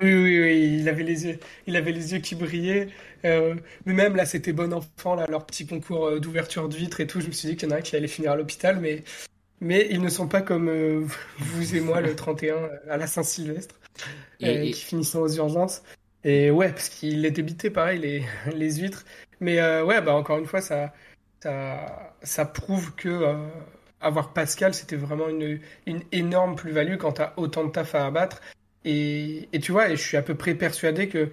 [0.02, 2.90] Oui, oui, oui, il avait les yeux, il avait les yeux qui brillaient.
[3.24, 7.00] Euh, mais même là, c'était bon enfant, là, leur petit concours euh, d'ouverture de vitre
[7.00, 7.22] et tout.
[7.22, 9.04] Je me suis dit qu'il y en a un qui allait finir à l'hôpital, mais,
[9.62, 11.06] mais ils ne sont pas comme euh,
[11.38, 13.76] vous et moi le 31 à la Saint-Sylvestre,
[14.42, 15.84] Et- et- qui finissons aux urgences.
[16.26, 19.06] Et ouais, parce qu'il était bité pareil, les, les huîtres.
[19.40, 20.92] Mais ouais, bah encore une fois, ça,
[21.42, 23.48] ça, ça prouve que euh,
[24.02, 28.42] avoir Pascal, c'était vraiment une, une énorme plus-value quand t'as autant de taf à abattre.
[28.86, 31.32] Et, et tu vois, et je suis à peu près persuadé que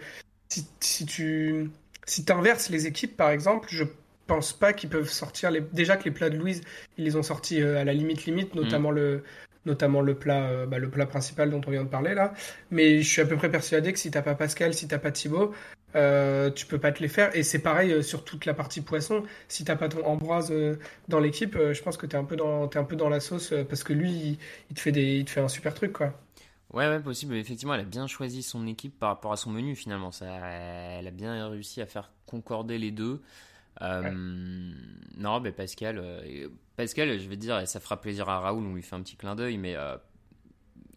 [0.48, 1.70] si, si tu
[2.06, 3.84] si inverses les équipes, par exemple, je
[4.26, 5.60] pense pas qu'ils peuvent sortir les.
[5.60, 6.62] Déjà que les plats de Louise,
[6.98, 9.22] ils les ont sortis euh, à la limite limite, notamment le
[9.64, 12.32] notamment le plat, euh, bah, le plat principal dont on vient de parler là.
[12.70, 15.10] Mais je suis à peu près persuadé que si t'as pas Pascal, si t'as pas
[15.10, 15.52] Thibaut,
[15.96, 17.34] euh, tu peux pas te les faire.
[17.36, 19.22] Et c'est pareil euh, sur toute la partie poisson.
[19.48, 20.78] Si t'as pas ton Ambroise euh,
[21.08, 23.52] dans l'équipe, je pense que t'es un peu dans, t'es un peu dans la sauce
[23.68, 24.38] parce que lui, il,
[24.70, 26.12] il te fait des, il te fait un super truc quoi.
[26.72, 27.34] Ouais, ouais, possible.
[27.36, 30.10] Effectivement, elle a bien choisi son équipe par rapport à son menu finalement.
[30.12, 33.22] Ça, elle a bien réussi à faire concorder les deux.
[33.82, 34.10] Euh,
[35.16, 38.64] Non, mais Pascal, euh, Pascal, je vais te dire, et ça fera plaisir à Raoul,
[38.64, 39.96] on lui fait un petit clin d'œil, mais euh,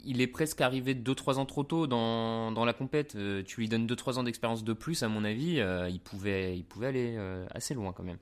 [0.06, 3.16] il est presque arrivé 2-3 ans trop tôt dans, dans la compète.
[3.16, 6.56] Euh, tu lui donnes 2-3 ans d'expérience de plus, à mon avis, euh, il, pouvait,
[6.56, 8.18] il pouvait aller euh, assez loin quand même.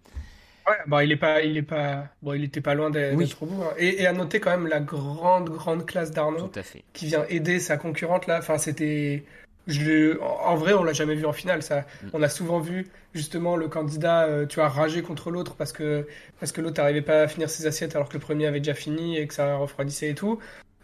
[0.68, 3.34] Ouais, bon, il est pas, il est pas, bon, il était pas loin d'être Oui.
[3.40, 3.64] au bout.
[3.64, 3.74] hein.
[3.78, 6.52] Et, et à noter quand même la grande, grande classe d'Arnaud
[6.94, 8.40] qui vient aider sa concurrente là.
[8.40, 9.24] Enfin, c'était,
[9.68, 11.64] je en vrai, on l'a jamais vu en finale.
[11.64, 12.08] Ça, Mm.
[12.14, 16.06] on a souvent vu justement le candidat, tu as ragé contre l'autre parce que
[16.40, 18.74] parce que l'autre n'arrivait pas à finir ses assiettes alors que le premier avait déjà
[18.74, 20.38] fini et que ça refroidissait et tout.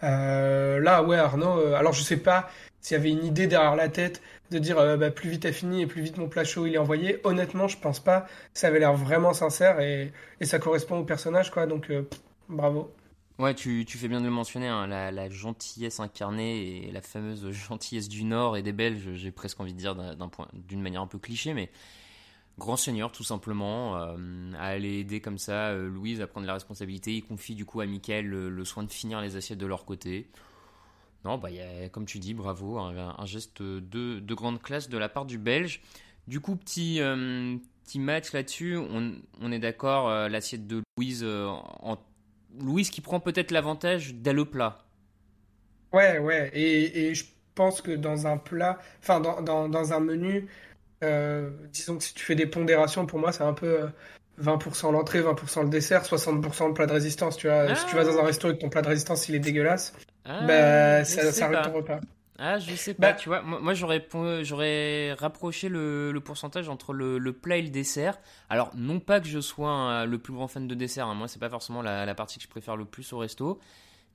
[0.03, 1.59] Euh, là, ouais, Arnaud.
[1.59, 2.49] euh, alors, je sais pas
[2.81, 5.53] s'il y avait une idée derrière la tête de dire euh, bah, plus vite t'as
[5.53, 7.19] fini et plus vite mon plat chaud il est envoyé.
[7.23, 8.27] Honnêtement, je pense pas.
[8.53, 10.11] Ça avait l'air vraiment sincère et,
[10.41, 11.65] et ça correspond au personnage, quoi.
[11.65, 11.91] Donc,
[12.49, 12.93] bravo.
[13.39, 17.49] Ouais, tu, fais bien de le mentionner, hein, la, la gentillesse incarnée et la fameuse
[17.51, 21.01] gentillesse du Nord et des Belges, j'ai presque envie de dire d'un point, d'une manière
[21.01, 21.69] un peu cliché, mais
[22.57, 26.53] grand seigneur tout simplement, euh, à aller aider comme ça euh, Louise à prendre la
[26.53, 27.13] responsabilité.
[27.13, 29.85] Il confie du coup à Mickaël le, le soin de finir les assiettes de leur
[29.85, 30.29] côté.
[31.25, 34.97] Non, bah, y a, comme tu dis, bravo, un, geste de, de grande classe de
[34.97, 35.81] la part du Belge.
[36.27, 37.57] Du coup, petit, euh,
[37.95, 41.53] match là-dessus, on, est d'accord, euh, l'assiette de Louise euh,
[42.59, 44.79] Louise qui prend peut-être l'avantage dès le plat.
[45.93, 46.49] Ouais, ouais.
[46.53, 50.47] Et, je pense que dans un plat, enfin, dans un menu,
[51.03, 53.87] euh, disons que si tu fais des pondérations, pour moi, c'est un peu euh,
[54.41, 57.37] 20% l'entrée, 20% le dessert, 60% le plat de résistance.
[57.37, 59.35] Tu vois, si tu vas dans un resto et que ton plat de résistance il
[59.35, 59.93] est dégueulasse,
[60.25, 61.99] Ah, bah, ça, arrête ton repas.
[62.39, 63.41] Ah, je sais Bah- pas, tu vois.
[63.41, 68.17] Moi, moi, j'aurais, rapproché le, le pourcentage entre le, le plat et le dessert.
[68.49, 71.13] Alors, non pas que je sois un- le plus grand fan de dessert, hein.
[71.13, 73.59] moi, c'est pas forcément la, la partie que je préfère le plus au resto.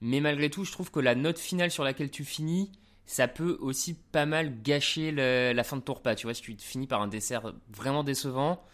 [0.00, 2.72] Mais malgré tout, je trouve que la note finale sur laquelle tu finis,
[3.08, 6.16] ça peut aussi pas mal gâcher le- la fin de ton repas.
[6.16, 8.64] Tu vois, si tu finis par un dessert vraiment décevant,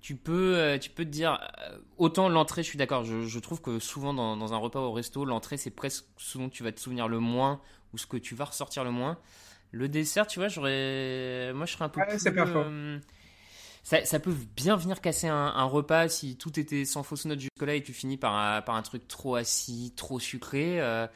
[0.00, 3.38] tu peux, euh, tu peux te dire, euh, autant l'entrée, je suis d'accord, je, je
[3.40, 6.62] trouve que souvent dans, dans un repas au resto, l'entrée c'est presque ce dont tu
[6.62, 7.60] vas te souvenir le moins
[7.92, 9.18] ou ce que tu vas ressortir le moins.
[9.72, 12.98] Le dessert, tu vois, j'aurais, moi je serais un peu Ouais, plus, euh,
[13.82, 17.40] ça, ça peut bien venir casser un, un repas si tout était sans fausse note
[17.40, 20.80] jusque-là et tu finis par un, par un truc trop acide, trop sucré.
[20.80, 21.06] euh,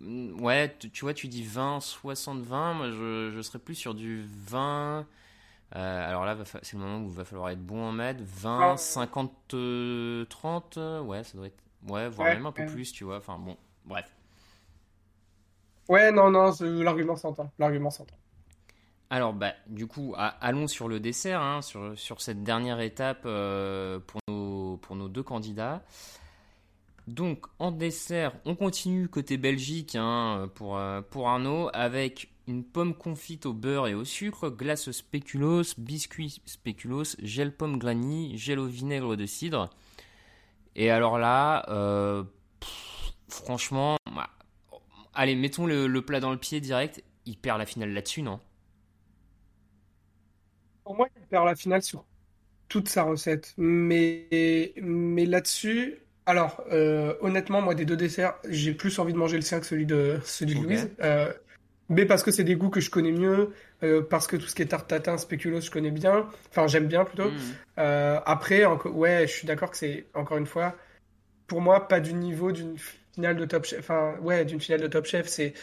[0.00, 2.74] ouais, tu, tu vois, tu dis 20, 60, 20.
[2.74, 5.06] Moi, je, je serais plus sur du 20.
[5.74, 8.20] euh, alors là, c'est le moment où il va falloir être bon en maths.
[8.20, 8.76] 20, Ah.
[8.76, 10.76] 50, euh, 30.
[10.78, 11.62] euh, ouais, ça doit être.
[11.88, 12.68] Ouais, voire Ouais, même un peu ouais.
[12.68, 13.18] plus, tu vois.
[13.18, 14.10] Enfin, bon, bref.
[15.88, 17.50] Ouais, non, non, l'argument s'entend.
[17.58, 18.16] L'argument s'entend.
[19.08, 24.00] Alors, bah, du coup, allons sur le dessert, hein, sur, sur cette dernière étape euh,
[24.00, 25.84] pour, nos, pour nos deux candidats.
[27.06, 32.94] Donc, en dessert, on continue côté Belgique hein, pour, euh, pour Arnaud avec une pomme
[32.94, 38.66] confite au beurre et au sucre, glace spéculoos, biscuit spéculoos, gel pomme granny, gel au
[38.66, 39.70] vinaigre de cidre.
[40.74, 42.24] Et alors là, euh,
[43.28, 44.30] franchement, bah,
[45.14, 47.02] allez, mettons le, plat dans le pied direct.
[47.24, 48.40] Il perd la finale là-dessus, non?
[50.84, 52.04] Pour moi, il perd la finale sur
[52.68, 53.54] toute sa recette.
[53.56, 54.28] Mais
[54.76, 59.60] là-dessus, alors, euh, honnêtement, moi, des deux desserts, j'ai plus envie de manger le sien
[59.60, 60.64] que celui de, celui de.
[60.64, 60.90] Louise.
[61.00, 61.32] Euh,
[61.88, 63.52] mais parce que c'est des goûts que je connais mieux,
[63.84, 66.28] euh, parce que tout ce qui est tarte tatin, spéculoos, je connais bien.
[66.50, 67.30] Enfin, j'aime bien plutôt.
[67.30, 67.40] Mhm.
[67.78, 70.74] Euh, après, ouais, je suis d'accord que c'est, encore une fois,
[71.46, 72.76] pour moi, pas du niveau d'une
[73.14, 73.78] finale de Top Chef.
[73.78, 75.54] Enfin, ouais, d'une finale de Top Chef, c'est,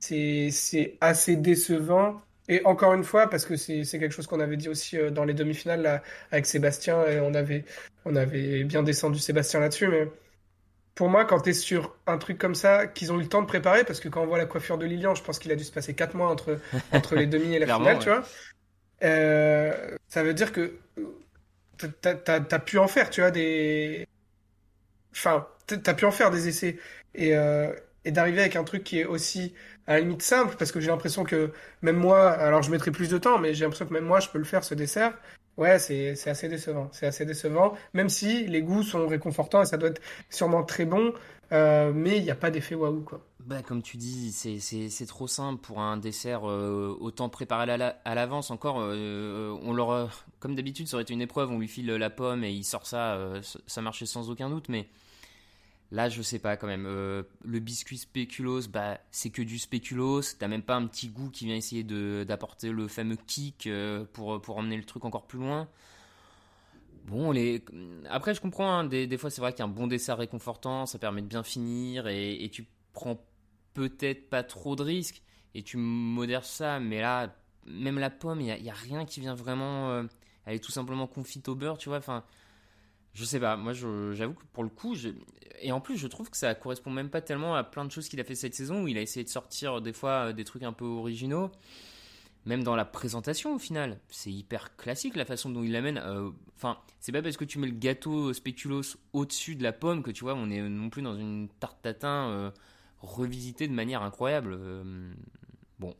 [0.00, 2.20] c'est, c'est assez décevant.
[2.48, 5.24] Et encore une fois, parce que c'est, quelque chose qu'on avait dit aussi euh, dans
[5.24, 7.64] les demi-finales avec Sébastien, et on avait,
[8.04, 10.08] on avait bien descendu Sébastien là-dessus, mais
[10.94, 13.42] pour moi, quand tu es sur un truc comme ça, qu'ils ont eu le temps
[13.42, 15.56] de préparer, parce que quand on voit la coiffure de Lilian, je pense qu'il a
[15.56, 16.58] dû se passer 4 mois entre,
[16.92, 18.02] entre les demi et la finale, ouais.
[18.02, 18.24] tu vois.
[19.04, 20.78] Euh, ça veut dire que
[22.00, 24.08] t'as, t'as pu en faire, tu vois, des.
[25.12, 26.78] Enfin, t'as t'as pu en faire des essais.
[27.14, 27.72] Et, euh,
[28.04, 29.54] et d'arriver avec un truc qui est aussi
[29.88, 31.50] à la limite simple, parce que j'ai l'impression que
[31.82, 34.28] même moi, alors je mettrai plus de temps, mais j'ai l'impression que même moi, je
[34.28, 35.14] peux le faire, ce dessert.
[35.56, 36.88] Ouais, c'est, assez décevant.
[36.92, 40.84] C'est assez décevant, même si les goûts sont réconfortants et ça doit être sûrement très
[40.84, 41.12] bon.
[41.50, 43.20] euh, mais il n'y a pas d'effet waouh, quoi.
[43.40, 47.98] Bah, comme tu dis, c'est- trop simple pour un dessert euh, autant préparé à la-
[48.04, 48.50] à l'avance.
[48.50, 52.10] Encore, euh, on leur, comme d'habitude, ça aurait été une épreuve, on lui file la
[52.10, 53.18] pomme et il sort ça-
[53.66, 54.68] ça marchait sans aucun doute.
[54.68, 54.86] Mais
[55.90, 56.86] là, je sais pas quand même.
[56.86, 60.22] Euh, le biscuit spéculoos, bah, c'est que du spéculoos.
[60.38, 61.84] T'as même pas un petit goût qui vient essayer
[62.24, 65.68] d'apporter le fameux kick euh, pour, pour emmener le truc encore plus loin.
[67.06, 67.34] Bon,
[68.10, 71.22] après, je comprends, hein, des, des fois, c'est vrai qu'un bon dessert réconfortant, ça permet
[71.22, 73.18] de bien finir et, et tu prends
[73.72, 75.22] peut-être pas trop de risques
[75.54, 77.34] et tu modères ça, mais là,
[77.66, 79.90] même la pomme, il n'y a, rien qui vient vraiment.
[79.90, 80.04] euh,
[80.44, 81.98] elle est tout simplement confite au beurre, tu vois.
[81.98, 82.24] Enfin,
[83.14, 84.94] je sais pas, moi, j'avoue que pour le coup,
[85.60, 88.08] et en plus, je trouve que ça correspond même pas tellement à plein de choses
[88.08, 90.44] qu'il a fait cette saison où il a essayé de sortir des fois euh, des
[90.44, 91.50] trucs un peu originaux.
[92.46, 95.98] Même dans la présentation, au final, c'est hyper classique la façon dont il l'amène.
[95.98, 100.02] Euh, Enfin, c'est pas parce que tu mets le gâteau spéculoos au-dessus de la pomme
[100.02, 102.50] que tu vois, on est non plus dans une tarte tatin euh,
[103.00, 104.56] revisitée de manière incroyable.
[104.58, 105.12] Euh,
[105.78, 105.94] bon,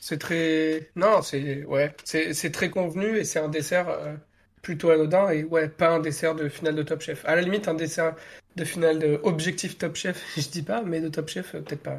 [0.00, 0.90] C'est très.
[0.96, 1.64] Non, c'est.
[1.64, 1.94] Ouais.
[2.04, 4.16] C'est très convenu et c'est un dessert euh,
[4.64, 7.24] plutôt anodin et ouais, pas un dessert de finale de Top Chef.
[7.26, 8.16] À la limite, un dessert
[8.56, 11.82] de finale de objectif Top Chef, je dis pas, mais de Top Chef, euh, peut-être
[11.82, 11.98] pas.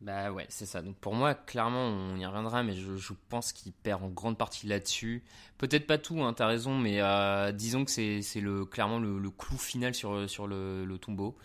[0.00, 0.80] Bah ouais, c'est ça.
[0.80, 4.66] Donc pour moi, clairement, on y reviendra, mais je, pense qu'il perd en grande partie
[4.66, 5.22] là-dessus.
[5.58, 9.30] Peut-être pas tout, hein, t'as raison, mais euh, disons que c'est c'est le, clairement le,
[9.30, 11.36] clou final sur, sur le, tombeau.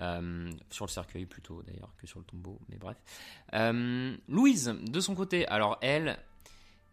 [0.00, 2.96] Euh, sur le cercueil plutôt d'ailleurs que sur le tombeau, mais bref.
[4.28, 6.18] Louise, de son côté, alors elle,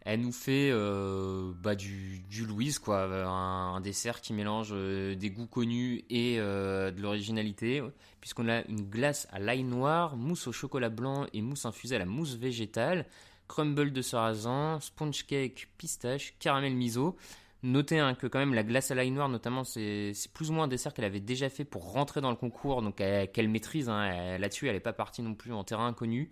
[0.08, 5.30] elle nous fait euh, bah, du, du Louise, quoi, un, dessert qui mélange euh, des
[5.30, 7.82] goûts connus et euh, de l'originalité,
[8.20, 11.98] puisqu'on a une glace à l'ail noir, mousse au chocolat blanc et mousse infusée à
[11.98, 13.04] la mousse végétale,
[13.48, 17.16] crumble de sarrasin, sponge cake, pistache, caramel miso.
[17.64, 20.64] Notez hein, que quand même la glace à l'ail noir, notamment, c'est plus ou moins
[20.64, 23.88] un dessert qu'elle avait déjà fait pour rentrer dans le concours, donc elle- qu'elle maîtrise.
[23.88, 26.30] hein, Là-dessus, elle n'est pas partie non plus en terrain inconnu.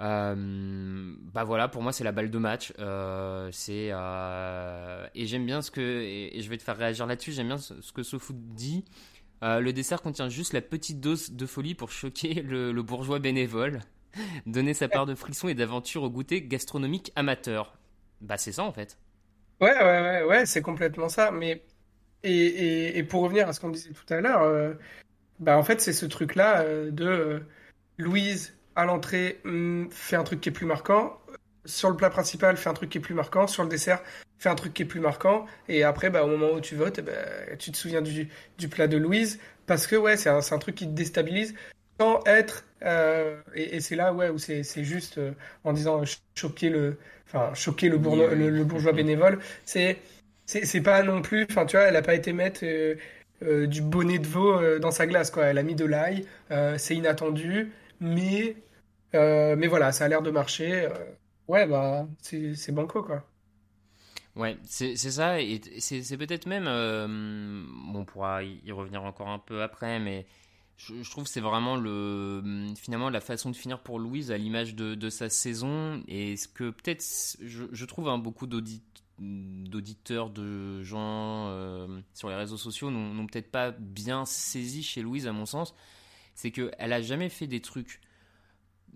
[0.00, 2.72] Euh, bah voilà, pour moi c'est la balle de match.
[2.78, 7.32] Euh, c'est euh, et j'aime bien ce que et, je vais te faire réagir là-dessus.
[7.32, 8.84] J'aime bien ce, ce que SoFood dit.
[9.42, 13.80] Le dessert contient juste la petite dose de folie pour choquer le, bourgeois bénévole,
[14.46, 17.76] donner sa part de frisson et d'aventure au goûter gastronomique amateur.
[18.22, 18.96] Bah c'est ça en fait.
[19.60, 21.30] Ouais, ouais, ouais, c'est complètement ça.
[21.30, 21.62] Mais
[22.22, 24.76] et, et, pour revenir à ce qu'on disait tout à l'heure,
[25.40, 27.42] bah en fait c'est ce truc-là euh, de
[27.98, 31.20] Louise à l'entrée hum, fait un truc qui est plus marquant,
[31.64, 34.02] sur le plat principal fait un truc qui est plus marquant, sur le dessert
[34.38, 37.00] fait un truc qui est plus marquant, et après bah au moment où tu votes,
[37.00, 37.14] ben,
[37.58, 39.38] tu te souviens du, du plat de Louise.
[39.66, 41.54] Parce que ouais c'est un, un truc qui te déstabilise
[41.98, 45.32] sans être euh, et, et c'est là ouais où c'est juste euh,
[45.62, 48.18] en disant euh, choquer le enfin choquer le, oui.
[48.36, 49.38] le, le bourgeois bénévole.
[49.64, 49.98] C'est
[50.44, 52.96] c'est c'est pas non plus enfin tu vois elle a pas été mettre euh,
[53.42, 55.44] euh, du bonnet de veau euh, dans sa glace quoi.
[55.46, 57.72] Elle a mis de l'ail euh, c'est inattendu
[58.04, 58.56] mais
[59.14, 60.86] euh, mais voilà ça a l'air de marcher.
[60.86, 60.90] Euh,
[61.48, 63.24] ouais bah c'est banco quoi.
[64.36, 67.06] Ouais, c'est ça, et c'est peut-être même, euh,
[67.94, 70.26] on pourra y revenir encore un peu après, mais
[70.76, 72.42] je, trouve que c'est vraiment le,
[72.76, 76.48] finalement la façon de finir pour Louise à l'image de, de sa saison, et ce
[76.48, 77.04] que peut-être,
[77.42, 78.82] je, je trouve hein, beaucoup d'audit-
[79.20, 81.48] d'auditeurs, de gens
[82.12, 85.76] sur les réseaux sociaux n'ont peut-être pas bien saisi chez Louise, à mon sens,
[86.34, 88.00] c'est qu'elle a jamais fait des trucs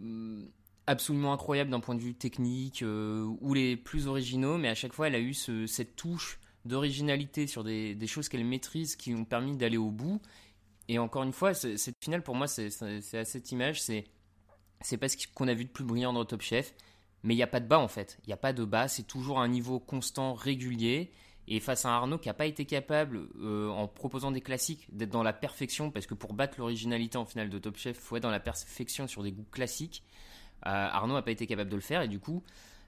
[0.00, 0.48] hum,
[0.86, 4.92] absolument incroyables d'un point de vue technique euh, ou les plus originaux, mais à chaque
[4.92, 9.14] fois elle a eu ce- cette touche d'originalité sur des, des choses qu'elle maîtrise qui
[9.14, 10.20] ont permis d'aller au bout.
[10.88, 12.68] Et encore une fois, cette finale pour moi, c'est
[13.14, 14.06] à cette image, c'est
[14.80, 16.74] c'est pas ce qu'on a vu de plus brillant dans Top Chef,
[17.22, 18.18] mais il n'y a pas de bas en fait.
[18.24, 21.10] Il n'y a pas de bas, c'est toujours un niveau constant, régulier.
[21.50, 25.08] Et face à Arnaud qui n'a pas été capable, euh, en proposant des classiques, d'être
[25.08, 28.16] dans la perfection, parce que pour battre l'originalité en finale de Top Chef, il faut
[28.16, 30.02] être dans la perfection sur des goûts classiques.
[30.66, 32.42] Euh, Arnaud n'a pas été capable de le faire, et du coup,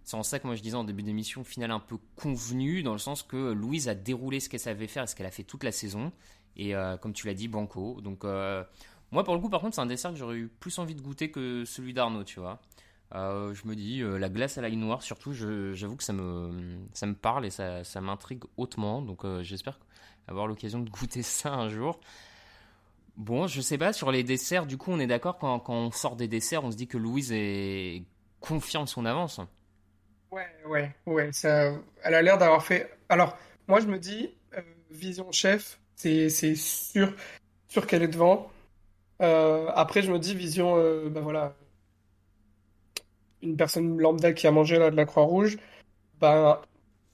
[0.04, 2.92] c'est en ça que moi je disais en début d'émission, finale un peu convenue, dans
[2.92, 5.44] le sens que Louise a déroulé ce qu'elle savait faire et ce qu'elle a fait
[5.44, 6.12] toute la saison.
[6.56, 8.02] Et euh, comme tu l'as dit, Banco.
[8.02, 10.94] Donc, moi pour le coup, par contre, c'est un dessert que j'aurais eu plus envie
[10.94, 12.60] de goûter que celui d'Arnaud, tu vois.
[13.14, 16.78] Euh, je me dis, euh, la glace à l'ail noir, surtout, j'avoue que ça me,
[16.92, 19.02] ça me parle et ça, ça m'intrigue hautement.
[19.02, 19.80] Donc euh, j'espère
[20.28, 21.98] avoir l'occasion de goûter ça un jour.
[23.16, 25.90] Bon, je sais pas, sur les desserts, du coup, on est d'accord, quand, quand on
[25.90, 28.04] sort des desserts, on se dit que Louise est...
[28.38, 29.40] confirme son avance.
[30.30, 32.90] Ouais, ouais, ouais, ça, elle a l'air d'avoir fait.
[33.08, 33.36] Alors,
[33.66, 34.30] moi, je me dis,
[34.90, 37.12] Vision Chef, c'est, sûr,
[37.68, 38.50] sûr qu'elle est devant.
[39.18, 40.76] Après, je me dis, Vision,
[41.10, 41.56] bah voilà,
[43.42, 45.56] une personne lambda qui a mangé là de la Croix-Rouge,
[46.20, 46.62] bah,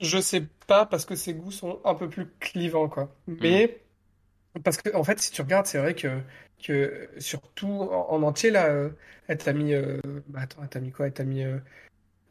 [0.00, 3.14] je sais pas parce que ses goûts sont un peu plus clivants, quoi.
[3.26, 3.78] Mais,
[4.64, 6.20] parce que, en fait, si tu regardes, c'est vrai que,
[6.62, 8.90] que surtout en, en entier là, euh,
[9.28, 11.06] elle t'a mis, euh, bah, attends, elle t'a mis quoi?
[11.06, 11.58] Elle t'a mis euh,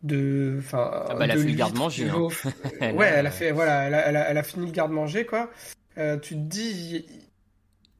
[0.03, 2.27] de, enfin, Ah bah, elle a fait le garde-manger, hein.
[2.81, 5.25] Elle Ouais, elle a fait, voilà, elle a, elle a- elle a fini le garde-manger
[5.25, 5.49] quoi.
[5.97, 7.05] Euh, tu te dis,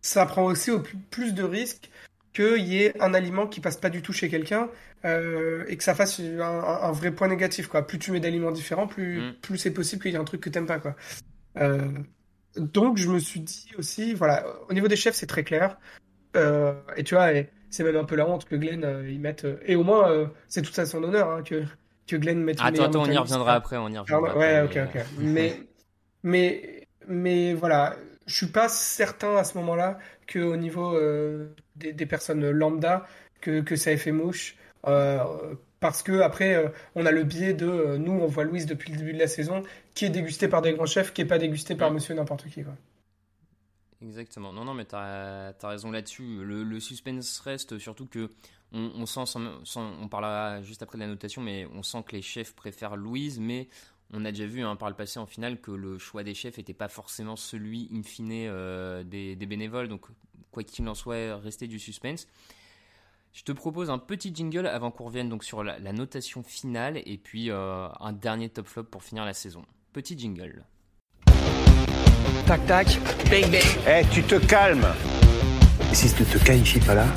[0.01, 1.89] ça prend aussi au plus, plus de risques
[2.35, 4.69] qu'il y ait un aliment qui passe pas du tout chez quelqu'un
[5.05, 7.87] euh, et que ça fasse un, vrai point négatif quoi.
[7.87, 9.33] Plus tu mets d'aliments différents, plus, Mm.
[9.41, 10.95] plus c'est possible qu'il y ait un truc que t'aimes pas quoi.
[11.57, 11.81] Euh,
[12.57, 15.77] donc je me suis dit aussi, voilà, au niveau des chefs c'est très clair.
[16.35, 17.29] Euh, et tu vois,
[17.69, 19.47] c'est même un peu la honte que Glenn y mette.
[19.65, 21.63] et au moins, c'est tout à son honneur hein, que,
[22.07, 24.83] que Glenn mette Attends, attends, on y reviendra après, on y Ah, reviendra ouais, après.
[24.83, 25.01] ok, ok.
[25.19, 25.61] Mais,
[26.23, 31.93] mais, mais voilà, je suis pas certain à ce moment-là que au niveau euh, des,
[31.93, 33.05] des personnes lambda
[33.41, 34.55] que, que ça ait fait mouche.
[34.87, 38.91] Euh, parce que après, euh, on a le biais de nous, on voit Louise depuis
[38.91, 39.63] le début de la saison,
[39.93, 41.91] qui est dégusté par des grands chefs, qui est pas dégusté par.
[41.91, 42.73] Monsieur n'importe qui, quoi.
[44.01, 44.51] Exactement.
[44.53, 46.43] Non, non, mais t'as as raison là-dessus.
[46.43, 48.29] Le, le suspense reste surtout que
[48.71, 52.03] on, on sent, sans- sans- on parlera juste après de la notation, mais on sent
[52.05, 53.67] que les chefs préfèrent Louise, mais
[54.13, 56.57] on a déjà vu hein, par le passé en finale que le choix des chefs
[56.57, 59.87] n'était pas forcément celui in fine euh, des, des bénévoles.
[59.87, 60.05] Donc,
[60.51, 62.27] quoi qu'il en soit, rester du suspense.
[63.33, 67.01] Je te propose un petit jingle avant qu'on revienne donc sur la, la notation finale
[67.05, 69.65] et puis euh, un dernier top flop pour finir la saison.
[69.91, 70.63] Petit jingle.
[72.45, 72.87] Tac tac,
[73.29, 73.63] bang bang.
[73.87, 74.87] Eh, tu te calmes
[75.91, 77.07] Et si tu te qualifies pas là,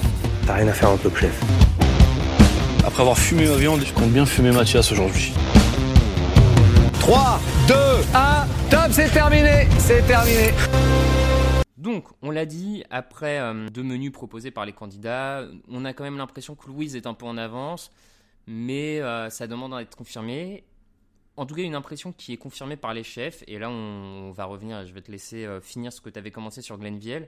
[0.46, 1.40] t'as rien à faire en top chef.
[2.84, 5.32] Après avoir fumé ma viande, je compte bien fumer Mathias aujourd'hui.
[7.08, 7.74] 3, 2,
[8.14, 10.50] 1, top, c'est terminé C'est terminé.
[11.78, 16.04] Donc, on l'a dit, après euh, deux menus proposés par les candidats, on a quand
[16.04, 17.90] même l'impression que Louise est un peu en avance,
[18.46, 20.64] mais euh, ça demande à être confirmé.
[21.38, 24.44] En tout cas, une impression qui est confirmée par les chefs, et là on, va
[24.44, 27.26] revenir, je vais te laisser euh, finir ce que tu avais commencé sur Glenville,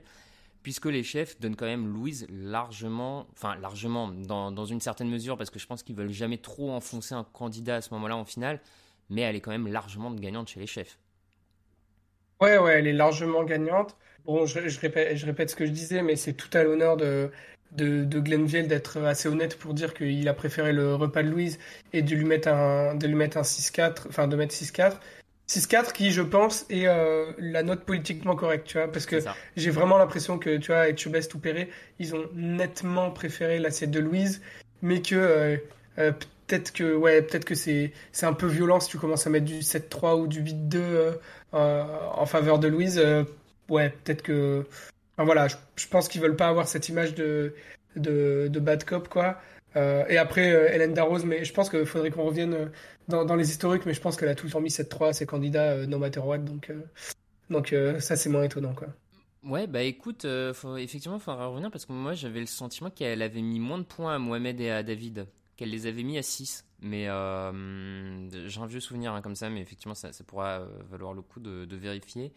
[0.61, 5.39] puisque les chefs donnent quand même Louise largement, enfin largement, dans, dans une certaine mesure,
[5.39, 8.25] parce que je pense qu'ils veulent jamais trop enfoncer un candidat à ce moment-là en
[8.25, 8.61] finale,
[9.11, 10.97] mais elle est quand même largement gagnante chez les chefs.
[12.39, 13.95] Ouais, ouais, elle est largement gagnante.
[14.25, 16.97] Bon, je, je répète, je répète ce que je disais, mais c'est tout à l'honneur
[16.97, 17.29] de,
[17.73, 21.59] de, de Glenville d'être assez honnête pour dire qu'il a préféré le repas de Louise
[21.93, 24.93] et de lui mettre un, de lui mettre un 6-4, enfin de mettre 6-4.
[25.47, 29.17] 6-4 qui, je pense, est euh, la note politiquement correcte, tu vois, parce que
[29.57, 33.91] j'ai vraiment l'impression que, tu vois, avec Chubest ou Perret, ils ont nettement préféré l'assiette
[33.91, 34.41] de Louise,
[34.81, 35.57] mais que euh,
[35.97, 36.13] euh,
[36.51, 39.45] peut-être que, ouais, peut-être que c'est c'est un peu violent si tu commences à mettre
[39.45, 41.13] du 7-3 ou du 8-2 euh,
[41.53, 41.83] euh,
[42.13, 42.97] en faveur de Louise.
[42.99, 43.23] euh,
[43.69, 44.65] ouais, peut-être que,
[45.15, 47.55] enfin, voilà, je, pense qu'ils veulent pas avoir cette image de
[47.95, 49.37] de, bad cop, quoi.
[49.75, 52.71] Et après, Hélène Darroze, mais je pense qu'il faudrait qu'on revienne
[53.07, 55.85] dans, dans les historiques, mais je pense qu'elle a temps mis 7-3 à ses candidats,
[55.87, 56.71] no matter what, donc,
[57.49, 58.87] donc ça c'est moins étonnant, quoi.
[59.43, 60.25] Ouais, bah écoute,
[60.77, 63.83] effectivement, il faudra revenir parce que moi j'avais le sentiment qu'elle avait mis moins de
[63.83, 65.25] points à Mohamed et à David,
[65.61, 66.65] qu'elle les avait mis à 6.
[66.79, 71.13] Mais euh, j'ai un vieux souvenir hein, comme ça, mais effectivement, ça, pourra euh, valoir
[71.13, 72.33] le coup de, vérifier.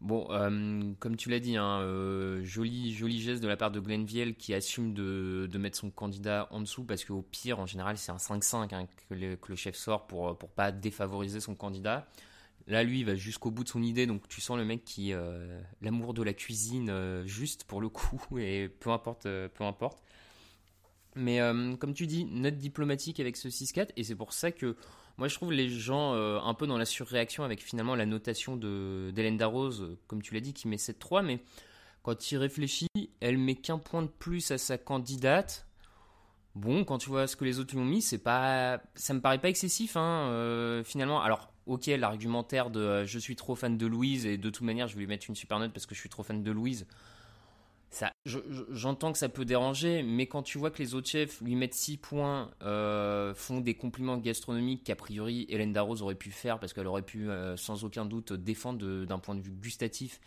[0.00, 1.80] Bon, euh, comme tu l'as dit, hein,
[2.42, 6.48] joli, joli geste de la part de Glenville qui assume de, de mettre son candidat
[6.50, 9.56] en dessous parce qu'au pire, en général, c'est un 5-5 hein, que, le, que le
[9.56, 12.08] chef sort pour, pour pas défavoriser son candidat.
[12.66, 15.12] Là, lui, il va jusqu'au bout de son idée, donc tu sens le mec qui
[15.82, 20.02] l'amour de la cuisine juste pour le coup et peu importe, peu importe.
[21.16, 24.76] Mais euh, comme tu dis, note diplomatique avec ce 6-4 et c'est pour ça que
[25.16, 28.56] moi je trouve les gens euh, un peu dans la surréaction avec finalement la notation
[28.56, 31.40] d'Hélène Darroze, euh, comme tu l'as dit, qui met 7-3, mais
[32.02, 32.88] quand il réfléchit,
[33.20, 35.66] elle met qu'un point de plus à sa candidate.
[36.54, 39.20] Bon, quand tu vois ce que les autres lui ont mis, c'est pas, ça me
[39.20, 41.20] paraît pas excessif, hein, finalement.
[41.20, 44.94] Alors, ok, l'argumentaire de je suis trop fan de Louise et de toute manière, je
[44.94, 46.86] vais lui mettre une super note parce que je suis trop fan de Louise.
[48.70, 51.74] J'entends que ça peut déranger, mais quand tu vois que les autres chefs lui mettent
[51.74, 56.72] 6 points, euh, font des compliments gastronomiques qu'a priori Hélène Darroze aurait pu faire parce
[56.72, 60.20] qu'elle aurait pu euh, sans aucun doute défendre d'un point de vue gustatif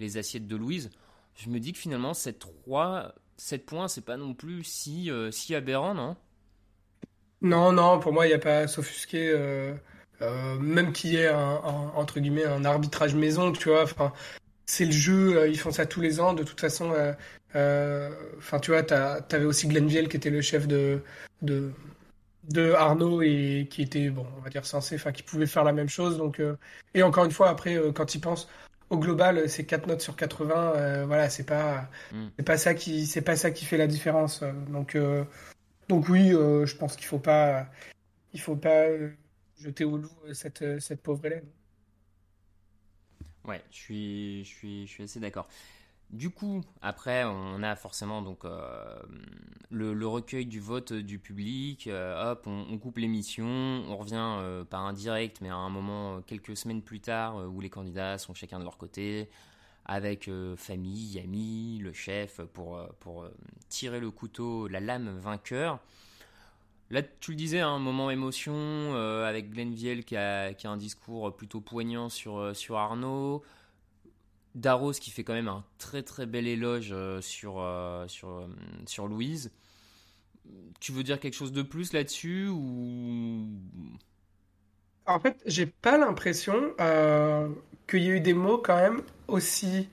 [0.00, 0.90] les assiettes de Louise,
[1.36, 5.30] je me dis que finalement, cette 3, 7 points, c'est pas non plus si, euh,
[5.30, 6.16] si aberrant, non?
[7.42, 9.36] Non, non, pour moi, il n'y a pas à s'offusquer,
[10.20, 11.60] même qu'il y ait un,
[11.94, 13.84] entre guillemets, un arbitrage maison, tu vois.
[14.66, 16.32] C'est le jeu, euh, ils font ça tous les ans.
[16.34, 17.12] De toute façon, euh,
[17.56, 21.00] euh, enfin, tu vois, t'avais aussi Glenville qui était le chef de,
[21.42, 21.70] de,
[22.50, 25.72] de Arnaud et qui était, bon, on va dire censé, enfin, qui pouvait faire la
[25.72, 26.16] même chose.
[26.18, 26.56] Donc, euh,
[26.94, 28.48] et encore une fois, après, euh, quand ils pensent
[28.90, 30.74] au global, c'est 4 notes sur 80.
[30.76, 32.26] euh, voilà, c'est pas, Mm.
[32.38, 34.42] c'est pas ça qui, c'est pas ça qui fait la différence.
[34.42, 35.24] euh, Donc, euh,
[35.88, 37.66] donc oui, euh, je pense qu'il faut pas,
[38.32, 39.10] il faut pas euh,
[39.58, 41.44] jeter au loup euh, cette, euh, cette pauvre Hélène.
[43.46, 45.46] Ouais, je suis, je suis, je suis assez d'accord.
[46.10, 48.44] Du coup, après, on a forcément donc
[49.70, 51.88] le, recueil du vote du public.
[51.88, 56.82] hop, on, coupe l'émission, on revient par un direct, mais à un moment quelques semaines
[56.82, 59.28] plus tard où les candidats sont chacun de leur côté,
[59.86, 63.26] avec famille, amis, le chef pour pour
[63.68, 65.80] tirer le couteau, la lame vainqueur.
[66.90, 71.34] Là, tu le disais, un moment émotion euh, avec Glenn Viel qui a, un discours
[71.34, 73.42] plutôt poignant sur, euh, sur Arnaud.
[74.54, 77.66] Darros qui fait quand même un très très bel éloge euh, sur,
[78.06, 78.48] sur,
[78.86, 79.50] sur Louise.
[80.78, 83.48] Tu veux dire quelque chose de plus là-dessus ou?
[85.06, 86.74] En fait, j'ai pas l'impression
[87.88, 89.88] qu'il y ait eu des mots quand même aussi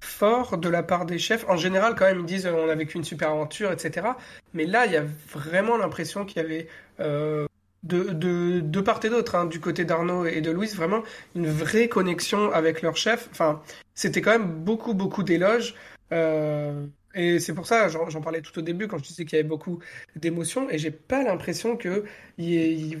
[0.00, 1.44] fort de la part des chefs.
[1.48, 4.08] En général, quand même, ils disent on a vécu une super aventure, etc.
[4.54, 6.68] Mais là, il y a vraiment l'impression qu'il y avait
[7.00, 7.46] euh,
[7.82, 11.02] de, de, part et d'autre, hein, du côté d'Arnaud et de Louise, vraiment
[11.34, 13.28] une vraie connexion avec leur chef.
[13.30, 13.62] Enfin,
[13.94, 15.74] c'était quand même beaucoup, beaucoup d'éloges.
[16.12, 19.40] Euh, et c'est pour ça, j'en parlais tout au début quand je disais qu'il y
[19.40, 19.78] avait beaucoup
[20.16, 22.04] d'émotions, et j'ai pas l'impression que,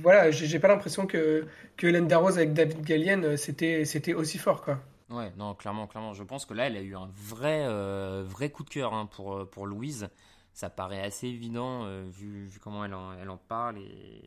[0.00, 1.44] voilà, j'ai pas l'impression que
[1.82, 4.80] Hélène Darroze avec David Gallienne, euh, c'était c'était aussi fort, quoi.
[5.10, 6.14] Ouais, non, clairement, clairement.
[6.14, 9.06] Je pense que là, elle a eu un vrai, euh, vrai coup de cœur hein,
[9.06, 10.08] pour, euh, pour Louise.
[10.52, 14.22] Ça paraît assez évident euh, vu, comment elle en, elle en parle et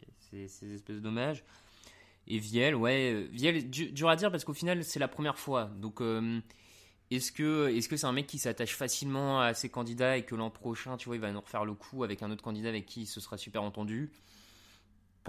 [0.48, 1.44] ces, espèces d'hommages.
[2.28, 5.66] Et Viel, ouais, Viel, dur à dire parce qu'au final, c'est la première fois.
[5.66, 6.02] Donc,
[7.10, 10.52] est-ce que est-ce c'est un mec qui s'attache facilement à ses candidats et que l'an
[10.52, 13.02] prochain, tu vois, il va nous refaire le coup avec un autre candidat avec qui
[13.02, 14.12] il se sera super entendu?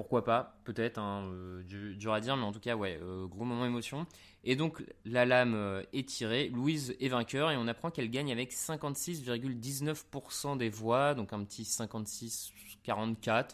[0.01, 1.31] Pourquoi pas, peut-être, hein,
[1.69, 2.99] dur à dire, mais en tout cas, ouais,
[3.29, 4.07] gros moment émotion.
[4.45, 8.33] Et donc la lame euh, est tirée, Louise est vainqueur et on apprend qu'elle gagne
[8.33, 13.51] avec 56,19% des voix, donc un petit 56-44.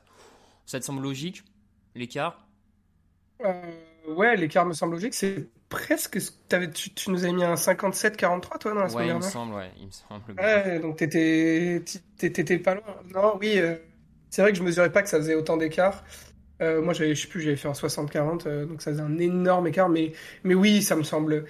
[0.66, 1.42] Ça te semble logique,
[1.96, 2.46] l'écart?
[3.44, 3.72] Euh,
[4.06, 5.14] Ouais, l'écart me semble logique.
[5.14, 6.20] C'est presque.
[6.74, 9.54] Tu, tu, nous avais mis un 57-43 toi dans la semaine ouais, il me semble,
[9.54, 10.22] ouais, il me semble.
[10.38, 11.82] Ouais, donc t'étais,
[12.16, 12.84] t'étais pas loin.
[13.12, 13.74] Non, oui, euh,
[14.30, 16.04] c'est vrai que je mesurais pas que ça faisait autant d'écart.
[16.62, 19.66] Euh, moi, je sais plus, j'avais fait un 60-40, euh, donc ça faisait un énorme
[19.66, 19.88] écart.
[19.88, 20.12] Mais,
[20.44, 21.44] oui, ça me semble,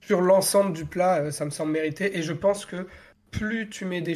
[0.00, 2.16] sur l'ensemble du plat, euh, ça me semble mérité.
[2.18, 2.86] Et je pense que
[3.30, 4.14] plus tu mets des,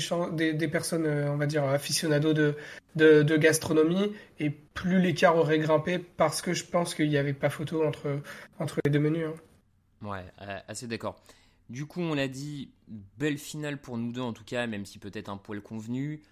[0.55, 2.57] des, personnes, on va dire, aficionados de,
[2.97, 7.35] de, de gastronomie, et plus l'écart aurait grimpé, parce que je pense qu'il n'y avait
[7.35, 8.21] pas photo entre,
[8.59, 9.27] entre les deux menus.
[9.27, 10.07] Hein.
[10.07, 10.25] Ouais,
[10.69, 11.21] assez d'accord.
[11.69, 12.71] Du coup, on l'a dit,
[13.19, 16.23] belle finale pour nous deux en tout cas, même si peut-être un poil convenu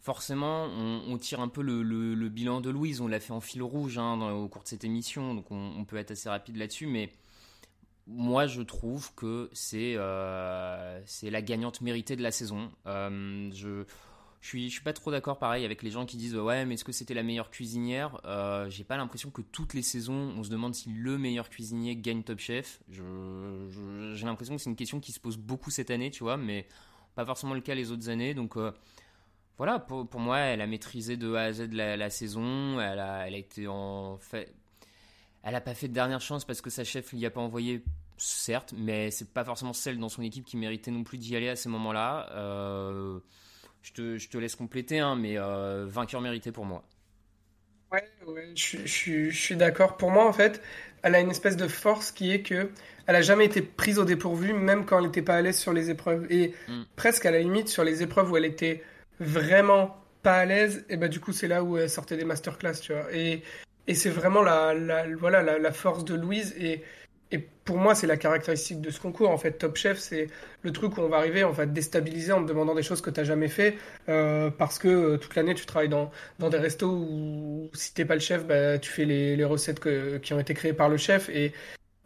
[0.00, 3.00] forcément, on, tire un peu le, bilan de Louise.
[3.00, 5.96] On l'a fait en fil rouge hein, au cours de cette émission, donc on, peut
[5.96, 6.86] être assez rapide là-dessus.
[6.86, 7.10] Mais
[8.06, 12.70] moi, je trouve que c'est euh, la gagnante méritée de la saison.
[12.86, 13.84] Euh, je
[14.40, 16.92] je suis, pas trop d'accord pareil avec les gens qui disent ouais mais est-ce que
[16.92, 18.20] c'était la meilleure cuisinière?
[18.24, 21.96] Euh, J'ai pas l'impression que toutes les saisons on se demande si le meilleur cuisinier
[21.96, 22.80] gagne Top Chef.
[22.88, 26.68] J'ai l'impression que c'est une question qui se pose beaucoup cette année, tu vois, mais
[27.16, 28.32] pas forcément le cas les autres années.
[28.32, 28.56] Donc
[29.58, 32.80] voilà, pour, pour, moi, elle a maîtrisé de A à Z la, la saison.
[32.80, 34.52] Elle a, elle a été en fait.
[35.42, 37.82] Elle n'a pas fait de dernière chance parce que sa chef n'y a pas envoyé,
[38.16, 41.48] certes, mais c'est pas forcément celle dans son équipe qui méritait non plus d'y aller
[41.48, 42.28] à ces moments-là.
[42.32, 43.18] Euh,
[43.82, 46.84] je, te, je, te, laisse compléter, hein, mais euh, vainqueur mérité pour moi.
[47.90, 49.96] Ouais, ouais je, je, je suis d'accord.
[49.96, 50.60] Pour moi, en fait,
[51.02, 52.70] elle a une espèce de force qui est que
[53.06, 55.72] elle a jamais été prise au dépourvu, même quand elle n'était pas à l'aise sur
[55.72, 56.26] les épreuves.
[56.30, 56.82] Et mm.
[56.94, 58.82] presque à la limite, sur les épreuves où elle était
[59.20, 62.74] vraiment pas à l'aise, et bah du coup c'est là où elle sortait des masterclass,
[62.80, 63.12] tu vois.
[63.12, 63.42] Et,
[63.86, 66.54] et c'est vraiment la, la, voilà, la, force de Louise.
[66.58, 66.82] Et,
[67.30, 69.30] et pour moi, c'est la caractéristique de ce concours.
[69.30, 70.28] En fait, Top Chef, c'est
[70.62, 73.00] le truc où on va arriver, on va te déstabiliser en te demandant des choses
[73.00, 73.76] que tu n'as jamais fait.
[74.08, 78.04] Euh, parce que euh, toute l'année, tu travailles dans, dans des restos où si t'es
[78.04, 80.88] pas le chef, bah, tu fais les, les recettes que, qui ont été créées par
[80.88, 81.28] le chef.
[81.30, 81.52] Et,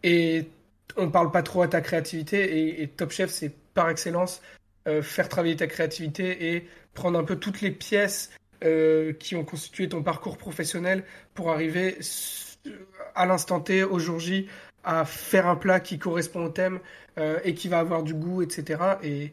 [0.02, 0.48] et
[0.96, 2.82] on parle pas trop à ta créativité.
[2.82, 4.42] Et, Top Chef, c'est par excellence
[4.88, 8.30] euh, faire travailler ta créativité et prendre un peu toutes les pièces
[8.64, 11.98] euh, qui ont constitué ton parcours professionnel pour arriver
[13.14, 14.46] à l'instant T, au jour J,
[14.84, 16.80] à faire un plat qui correspond au thème
[17.18, 18.80] euh, et qui va avoir du goût, etc.
[19.02, 19.32] Et,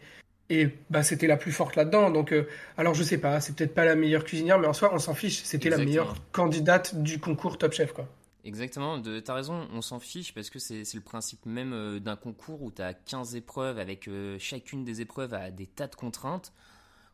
[0.49, 2.10] et bah, c'était la plus forte là-dedans.
[2.10, 2.34] Donc,
[2.78, 5.14] alors je sais pas, c'est peut-être pas la meilleure cuisinière, mais en soi, on s'en
[5.14, 5.43] fiche.
[5.43, 8.07] C'était la meilleure candidate du concours Top Chef, quoi.
[8.45, 12.16] Exactement, tu as raison, on s'en fiche parce que c'est le principe même euh, d'un
[12.16, 15.95] concours où tu as 15 épreuves avec euh, chacune des épreuves à des tas de
[15.95, 16.53] contraintes.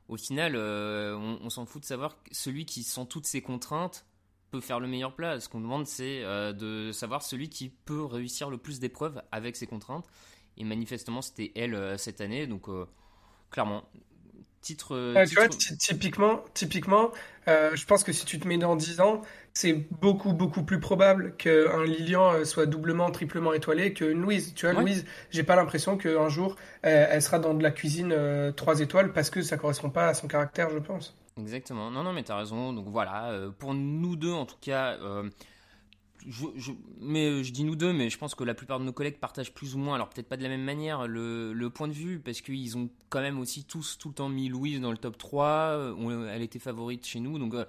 [0.08, 4.06] Au final, euh, on, s'en fout de savoir celui qui, sans toutes ces contraintes,
[4.51, 5.39] peut faire le meilleur plat.
[5.39, 9.66] Ce qu'on demande, c'est de savoir celui qui peut réussir le plus d'épreuves avec ces
[9.66, 10.06] contraintes.
[10.58, 12.45] Et manifestement, c'était elle cette année.
[12.45, 12.68] Donc,
[13.49, 13.89] clairement,
[14.66, 15.13] titre.
[15.13, 15.47] Ouais, titre...
[15.47, 17.11] Tu vois, typiquement, typiquement
[17.47, 19.22] euh, je pense que si tu te mets dans 10 ans,
[19.53, 24.53] c'est beaucoup, beaucoup plus probable qu'un Lilian euh, soit doublement, triplement étoilé qu'une Louise.
[24.55, 24.82] Tu vois, Ouais.
[24.82, 28.80] Louise, j'ai pas l'impression qu'un jour, elle, elle sera dans de la cuisine euh, 3
[28.82, 31.16] étoiles parce que ça correspond pas à son caractère, je pense.
[31.39, 31.91] Exactement.
[31.91, 32.74] Non, non, mais t'as raison.
[32.74, 35.30] Donc voilà, euh, pour nous deux, en tout cas, euh,
[36.28, 38.93] je, mais euh, je dis nous deux, mais je pense que la plupart de nos
[38.93, 41.93] collègues partagent plus ou moins, alors peut-être pas de la même manière, le, point de
[41.93, 44.97] vue, parce qu'ils ont quand même aussi tous tout le temps mis Louise dans le
[44.97, 45.45] top 3.
[45.45, 47.65] euh, elle était favorite chez nous, donc euh,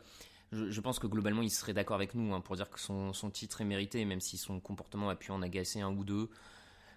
[0.52, 3.60] je, pense que globalement, ils seraient d'accord avec nous hein, pour dire que son, titre
[3.60, 6.30] est mérité, même si son comportement a pu en agacer un ou deux.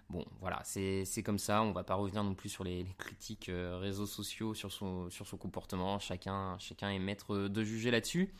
[0.08, 1.62] Bon, voilà, c'est comme ça.
[1.62, 5.08] On va pas revenir non plus sur les, critiques réseaux sociaux sur son,
[5.38, 6.00] comportement.
[6.00, 8.32] Chacun est maître de juger là-dessus.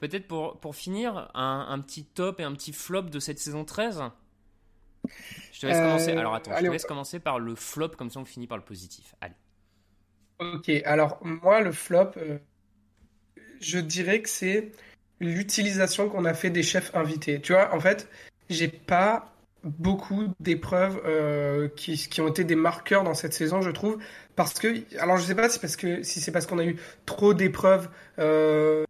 [0.00, 3.64] Peut-être pour, pour finir, un, un petit top et un petit flop de cette saison
[3.64, 4.02] 13
[5.52, 6.12] Je te laisse Euh, commencer.
[6.12, 8.58] Alors attends, je te on- laisse commencer par le flop, comme ça on finit par
[8.58, 9.14] le positif.
[9.20, 9.34] Allez.
[10.38, 12.38] Ok, alors moi, le flop, euh,
[13.60, 14.72] je dirais que c'est
[15.20, 17.40] l'utilisation qu'on a fait des chefs invités.
[17.40, 18.08] Tu vois, en fait,
[18.48, 23.70] j'ai pas beaucoup d'épreuves euh, qui, qui ont été des marqueurs dans cette saison, je
[23.70, 23.98] trouve,
[24.34, 26.78] parce que, alors je sais pas si parce que si c'est parce qu'on a eu
[27.04, 28.84] trop d'épreuves euh,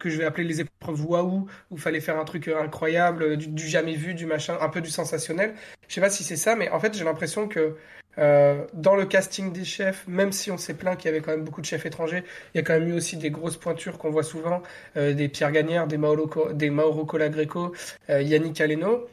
[0.00, 3.46] que je vais appeler les épreuves waouh, où fallait faire un truc euh, incroyable, du,
[3.46, 5.54] du jamais vu, du machin, un peu du sensationnel.
[5.86, 7.76] Je sais pas si c'est ça, mais en fait, j'ai l'impression que
[8.18, 11.30] euh, dans le casting des chefs, même si on s'est plaint qu'il y avait quand
[11.30, 13.98] même beaucoup de chefs étrangers, il y a quand même eu aussi des grosses pointures
[13.98, 14.62] qu'on voit souvent,
[14.96, 17.72] euh, des Pierre Gagnère, des Mauro, des Mauro Colagreco,
[18.08, 19.06] euh, Yannick Aleno.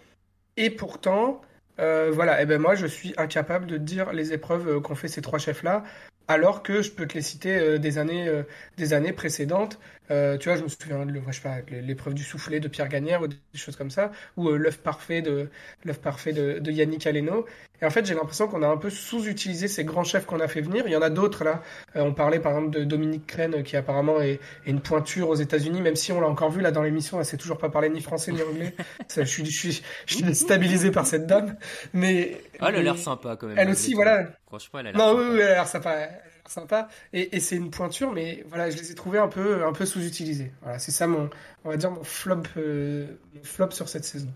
[0.56, 1.42] Et pourtant,
[1.80, 5.08] euh, voilà, et ben moi je suis incapable de dire les épreuves euh, qu'ont fait
[5.08, 5.84] ces trois chefs-là,
[6.28, 8.42] alors que je peux te les citer euh, des années, euh,
[8.78, 9.80] des années précédentes.
[10.12, 12.88] Euh, tu vois, je me souviens de je sais pas, l'épreuve du soufflé de Pierre
[12.88, 15.50] Gagnère ou des choses comme ça, ou euh, l'œuf parfait de
[15.84, 17.46] l'œuf parfait de, de Yannick Aleno.
[17.82, 20.48] Et en fait, j'ai l'impression qu'on a un peu sous-utilisé ces grands chefs qu'on a
[20.48, 20.84] fait venir.
[20.88, 21.62] Il y en a d'autres là.
[21.96, 25.36] Euh, on parlait par exemple de Dominique Crène, qui apparemment est, est une pointure aux
[25.36, 27.90] États-Unis, même si on l'a encore vu là dans l'émission, elle sait toujours pas parler
[27.90, 28.74] ni français ni anglais.
[29.08, 31.56] Ça, je suis, je suis, je suis déstabilisé par cette dame.
[31.94, 33.58] Mais elle a l'air sympa quand même.
[33.58, 34.28] Elle aussi, voilà.
[34.48, 35.22] Franchement, elle a l'air Non, sympa.
[35.22, 36.10] oui, oui, elle a l'air sympa.
[36.50, 36.88] Sympa.
[37.14, 40.52] Et, c'est une pointure, mais voilà, je les ai trouvés un peu, un peu sous-utilisés.
[40.62, 41.30] Voilà, c'est ça mon,
[41.64, 44.32] on va dire mon flop, euh, mon flop sur cette saison.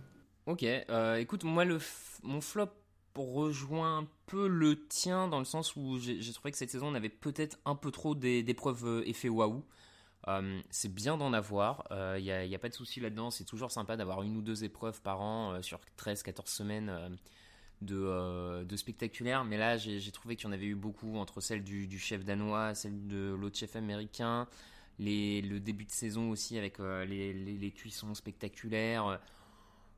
[0.45, 1.80] Ok, euh, écoute, moi, le
[2.24, 2.70] mon flop
[3.16, 6.95] rejoint un peu le tien dans le sens où j'ai trouvé que cette saison, on
[6.95, 9.64] avait peut-être un peu trop d'épreuves euh, effet waouh.
[10.28, 11.88] Euh, c'est bien d'en avoir,
[12.18, 15.01] il n'y a, pas de souci là-dedans, c'est toujours sympa d'avoir une ou deux épreuves
[15.01, 17.09] par an euh, sur 13-14 semaines euh,
[17.82, 21.63] de, euh, spectaculaire, mais là j'ai trouvé qu'il y en avait eu beaucoup entre celle
[21.63, 24.47] du, chef danois, celle de l'autre chef américain,
[24.99, 29.19] les, le début de saison aussi avec euh, les, cuissons spectaculaires.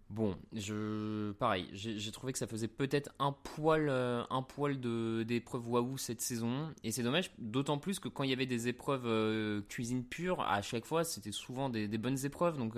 [0.10, 5.24] Bon, je pareil, j'ai trouvé que ça faisait peut-être un poil, euh, un poil de
[5.24, 8.68] d'épreuves waouh cette saison, et c'est dommage, d'autant plus que quand il y avait des
[8.68, 12.76] épreuves euh, cuisine pure, à chaque fois c'était souvent des, des bonnes épreuves, donc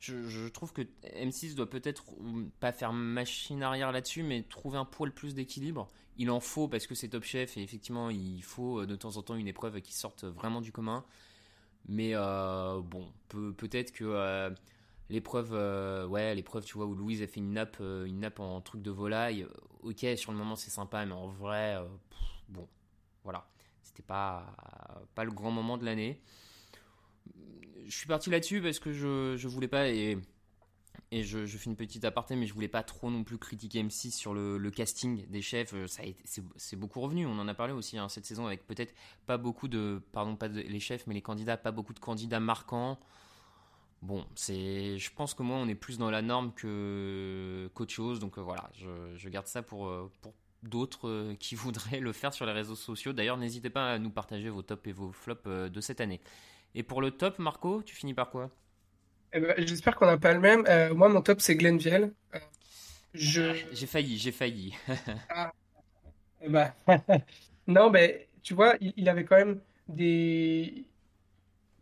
[0.00, 4.84] je, trouve que M6 doit peut-être euh, pas faire machine arrière là-dessus, mais trouver un
[4.84, 5.88] poil plus d'équilibre.
[6.16, 9.16] Il en faut parce que c'est Top Chef et effectivement il faut euh, de temps
[9.16, 11.04] en temps une épreuve qui sorte vraiment du commun.
[11.88, 14.50] Mais euh, bon, peut- peut-être que euh,
[15.10, 15.52] l'épreuve,
[16.10, 18.90] ouais, l'épreuve, tu vois, où Louise a fait une nappe, une nappe en truc de
[18.90, 19.46] volaille.
[19.82, 21.76] Ok, sur le moment c'est sympa, mais en vrai,
[22.48, 22.68] bon,
[23.24, 23.48] voilà,
[23.82, 24.46] c'était pas
[25.14, 26.20] pas le grand moment de l'année.
[27.88, 30.18] Je suis parti là-dessus parce que je je voulais pas et
[31.10, 34.10] et je, fais une petite aparté, mais je voulais pas trop non plus critiquer M6
[34.10, 35.72] sur le, casting des chefs.
[35.72, 36.02] Euh, Ça
[36.56, 37.26] c'est, beaucoup revenu.
[37.26, 38.94] On en a parlé aussi hein, cette saison avec peut-être
[39.26, 42.40] pas beaucoup de, pardon, pas de- les chefs, mais les candidats, pas beaucoup de candidats
[42.40, 42.98] marquants.
[44.02, 48.20] Bon, c'est, je pense que moi, on est plus dans la norme que qu'autre chose.
[48.20, 52.34] Donc euh, voilà, je, je garde ça pour euh, pour d'autres qui voudraient le faire
[52.34, 53.12] sur les réseaux sociaux.
[53.14, 56.20] D'ailleurs, n'hésitez pas à nous partager vos tops et vos flops de cette année.
[56.74, 58.50] Et pour le top, Marco, tu finis par quoi?
[59.32, 60.64] Eh ben, j'espère qu'on n'a pas le même.
[60.68, 62.12] Euh, moi, mon top, c'est Glenville.
[62.34, 62.38] Euh,
[63.14, 63.52] je...
[63.72, 64.74] J'ai failli, j'ai failli.
[66.40, 66.72] Eh ben,
[67.66, 70.84] non, mais tu vois, il, il avait quand même des.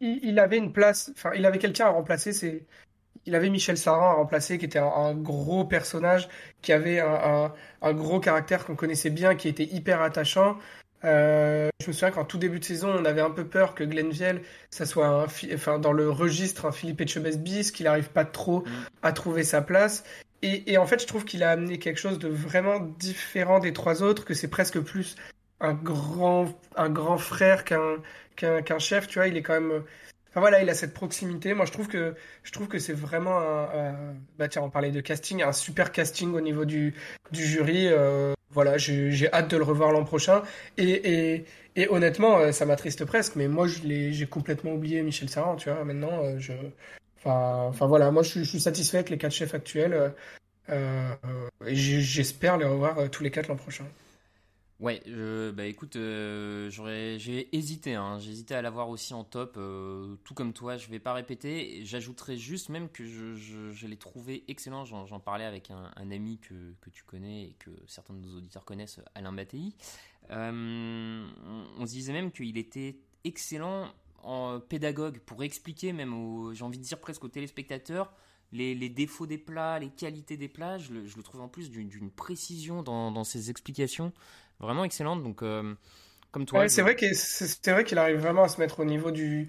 [0.01, 2.33] Il, il avait une place, enfin, il avait quelqu'un à remplacer.
[2.33, 2.67] C'est,
[3.27, 6.29] il avait Michel Saran à remplacer, qui était un, un gros personnage,
[6.63, 10.59] qui avait un, un- un gros caractère qu'on connaissait bien, qui était hyper attachant.
[11.07, 13.85] Euh, je me souviens qu'en tout début de saison, on avait un peu peur que
[13.85, 18.11] Glenville, ça soit un, fi- enfin, dans le registre un Philippe Etchebest bis, qu'il n'arrive
[18.11, 18.65] pas trop
[19.03, 20.05] à trouver sa place.
[20.43, 23.73] Et, et en fait, je trouve qu'il a amené quelque chose de vraiment différent des
[23.73, 25.17] trois autres, que c'est presque plus
[25.61, 26.47] un grand,
[26.77, 27.97] un grand frère qu'un
[28.37, 29.83] qu'un chef, tu vois, il est quand même.
[30.29, 31.55] Enfin voilà, il a cette proximité.
[31.55, 34.91] Moi, je trouve que je trouve que c'est vraiment un, un- bah tiens, on parlait
[34.91, 36.95] de casting, un super casting au niveau du
[37.33, 37.87] du jury.
[37.89, 40.43] euh, voilà, j'ai hâte de le revoir l'an prochain.
[40.79, 41.45] Et, et,
[41.77, 45.85] et honnêtement, euh, ça m'attriste presque, mais moi, j'ai complètement oublié Michel Saran, tu vois.
[45.85, 46.53] Maintenant, euh, je.
[47.25, 50.13] Enfin, voilà, moi, je, suis satisfait avec les quatre chefs actuels.
[50.69, 51.15] Euh,
[51.67, 53.85] et j'espère les revoir tous les quatre l'an prochain.
[54.79, 55.03] Ouais,
[55.55, 60.35] bah écoute, euh, j'ai hésité, hein, j'ai hésité à l'avoir aussi en top, euh, tout
[60.35, 65.19] comme toi, je vais pas répéter, j'ajouterais juste même que je, l'ai trouvé excellent, j'en,
[65.19, 69.01] parlais avec un, ami que, que, tu connais et que certains de nos auditeurs connaissent,
[69.15, 69.73] Alain Mattei,
[70.31, 71.27] euh,
[71.79, 73.89] on, se disait même qu'il était excellent
[74.25, 78.13] en pédagogue pour expliquer même, j'ai envie de dire presque aux téléspectateurs,
[78.53, 80.79] les, défauts des plats, les qualités des plats.
[80.79, 84.13] Je le, je trouve en plus d'une précision dans, ses explications
[84.61, 85.23] vraiment excellente.
[85.23, 85.75] Donc, euh,
[86.33, 86.69] comme toi.
[86.69, 89.49] c'est vrai qu'il c'est vrai qu'il arrive vraiment à se mettre au niveau du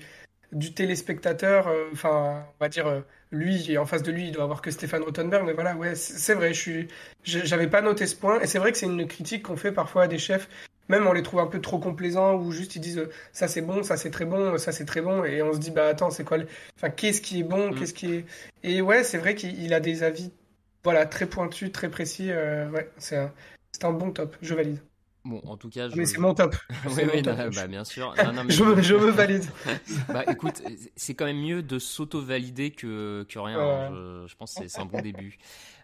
[0.51, 1.67] du téléspectateur.
[1.67, 3.01] Euh, enfin, on va dire euh,
[3.31, 5.45] lui en face de lui, il doit avoir que Stéphane Rothenberg.
[5.45, 6.53] Mais voilà, ouais, c'est vrai.
[6.53, 6.87] Je suis,
[7.23, 8.39] j'avais pas noté ce point.
[8.41, 10.49] Et c'est vrai que c'est une critique qu'on fait parfois à des chefs.
[10.89, 13.83] Même on les trouve un peu trop complaisants ou juste ils disent ça c'est bon,
[13.83, 16.23] ça c'est très bon, ça c'est très bon et on se dit bah attends c'est
[16.23, 16.37] quoi,
[16.77, 17.75] enfin qu'est-ce qui est bon, mm.
[17.75, 18.25] qu'est-ce qui est
[18.63, 20.31] et ouais c'est vrai qu'il a des avis
[20.85, 22.31] voilà très pointus, très précis.
[22.31, 23.33] ouais c'est un,
[23.73, 24.79] c'est un bon top, je valide.
[25.27, 25.95] Bon, en tout cas, je...
[25.97, 26.55] mais c'est mon top.
[26.85, 28.15] oui, oui, bah, bien sûr.
[28.47, 29.43] je, me, je, me, valide.
[30.07, 30.63] bah, écoute,
[30.95, 33.59] c'est quand même mieux de s'auto-valider que, que rien.
[33.59, 34.25] Hein.
[34.25, 35.37] Je, pense que c'est un bon début.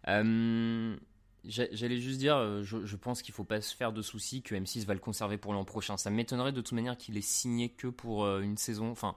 [0.07, 0.95] Euh,
[1.43, 4.85] j'allais juste dire, euh, je, pense qu'il faut pas se faire de soucis que M6
[4.85, 5.97] va le conserver pour l'an prochain.
[5.97, 8.91] Ça m'étonnerait de toute manière qu'il ait signé que pour euh, une saison.
[8.91, 9.13] Enfin,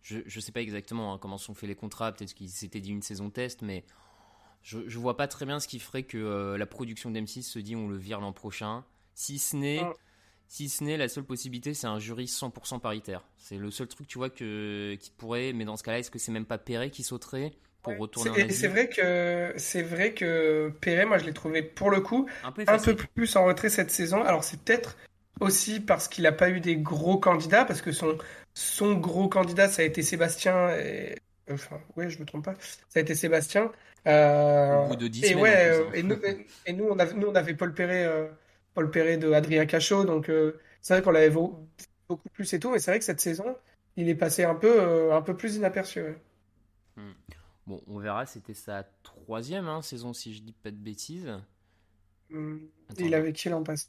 [0.00, 2.12] je ne sais pas exactement hein, comment sont faits les contrats.
[2.12, 3.84] Peut-être qu'il s'était dit une saison test, mais
[4.62, 7.76] je, je vois pas très bien ce qui ferait que la production d'M6 se dit
[7.76, 8.82] on le vire l'an prochain.
[9.16, 9.94] Si ce n'est, ah.
[10.46, 13.24] si ce n'est la seule possibilité, c'est un jury 100% paritaire.
[13.38, 15.54] C'est le seul truc, tu vois, que, qui pourrait.
[15.54, 18.50] Mais dans ce cas-là, est-ce que c'est même pas Perret qui sauterait pour retourner en
[18.50, 22.52] C'est vrai que c'est vrai que Perret, moi, je l'ai trouvé pour le coup un
[22.52, 24.22] peu, plus en retrait cette saison.
[24.22, 24.98] Alors c'est peut-être
[25.40, 28.18] aussi parce qu'il n'a pas eu des gros candidats, parce que son
[28.52, 30.76] son gros candidat, ça a été Sébastien.
[30.76, 31.16] Et...
[31.50, 32.54] Enfin, ouais, je me trompe pas.
[32.90, 33.72] Ça a été Sébastien.
[34.06, 34.84] Euh...
[34.84, 35.90] Au bout de 10 et ouais, hein.
[35.94, 36.16] et, nous,
[36.66, 38.04] et, nous, on avait, nous, on avait Paul Perret.
[38.04, 38.26] Euh,
[38.76, 40.04] Paul Perret de Adrien Cachot.
[40.04, 43.20] Donc euh, c'est vrai qu'on l'avait beaucoup plus et tout, mais c'est vrai que cette
[43.20, 43.56] saison,
[43.96, 46.02] il est passé un peu, euh, un peu plus inaperçu.
[46.96, 47.12] Hmm.
[47.66, 51.32] Bon, on verra, c'était sa troisième hein, saison, si je dis pas de bêtises.
[52.30, 52.58] Hmm.
[52.98, 53.86] Il avait qui l'an passé?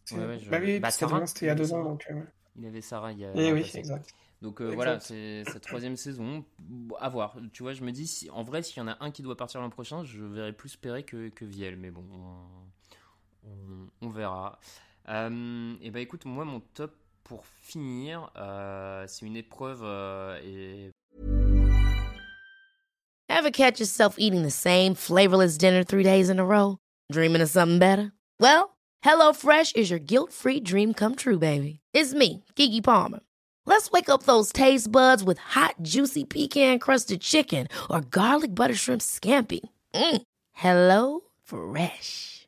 [0.50, 1.84] Bah oui, bah, c'était il y a deux ans.
[1.84, 2.22] Donc, euh,
[2.56, 3.32] Il avait Sarah il y a.
[3.36, 4.10] Et eh oui, exact.
[4.42, 6.46] Donc voilà, c'est sa troisième saison.
[7.00, 7.36] À voir.
[7.52, 9.36] Tu vois, je me dis, si, en vrai, s'il y en a un qui doit
[9.36, 11.76] partir l'an prochain, je verrais plus Perret que, que Viel.
[11.76, 12.67] Mais bon, on,
[14.02, 14.60] verra.
[15.10, 20.92] Euh, et bah écoute, moi mon top pour finir, euh, c'est une épreuve euh, et.
[23.30, 26.78] Ever catch yourself eating the same flavorless dinner three days in a row?
[27.12, 28.12] Dreaming of something better?
[28.40, 31.80] Well, HelloFresh is your guilt-free dream come true, baby.
[31.94, 33.20] It's me, Gigi Palmer.
[33.66, 39.02] Let's wake up those taste buds with hot, juicy pecan-crusted chicken or garlic butter shrimp
[39.02, 39.60] scampi.
[39.94, 40.22] Mm.
[40.54, 42.48] Hello Fresh.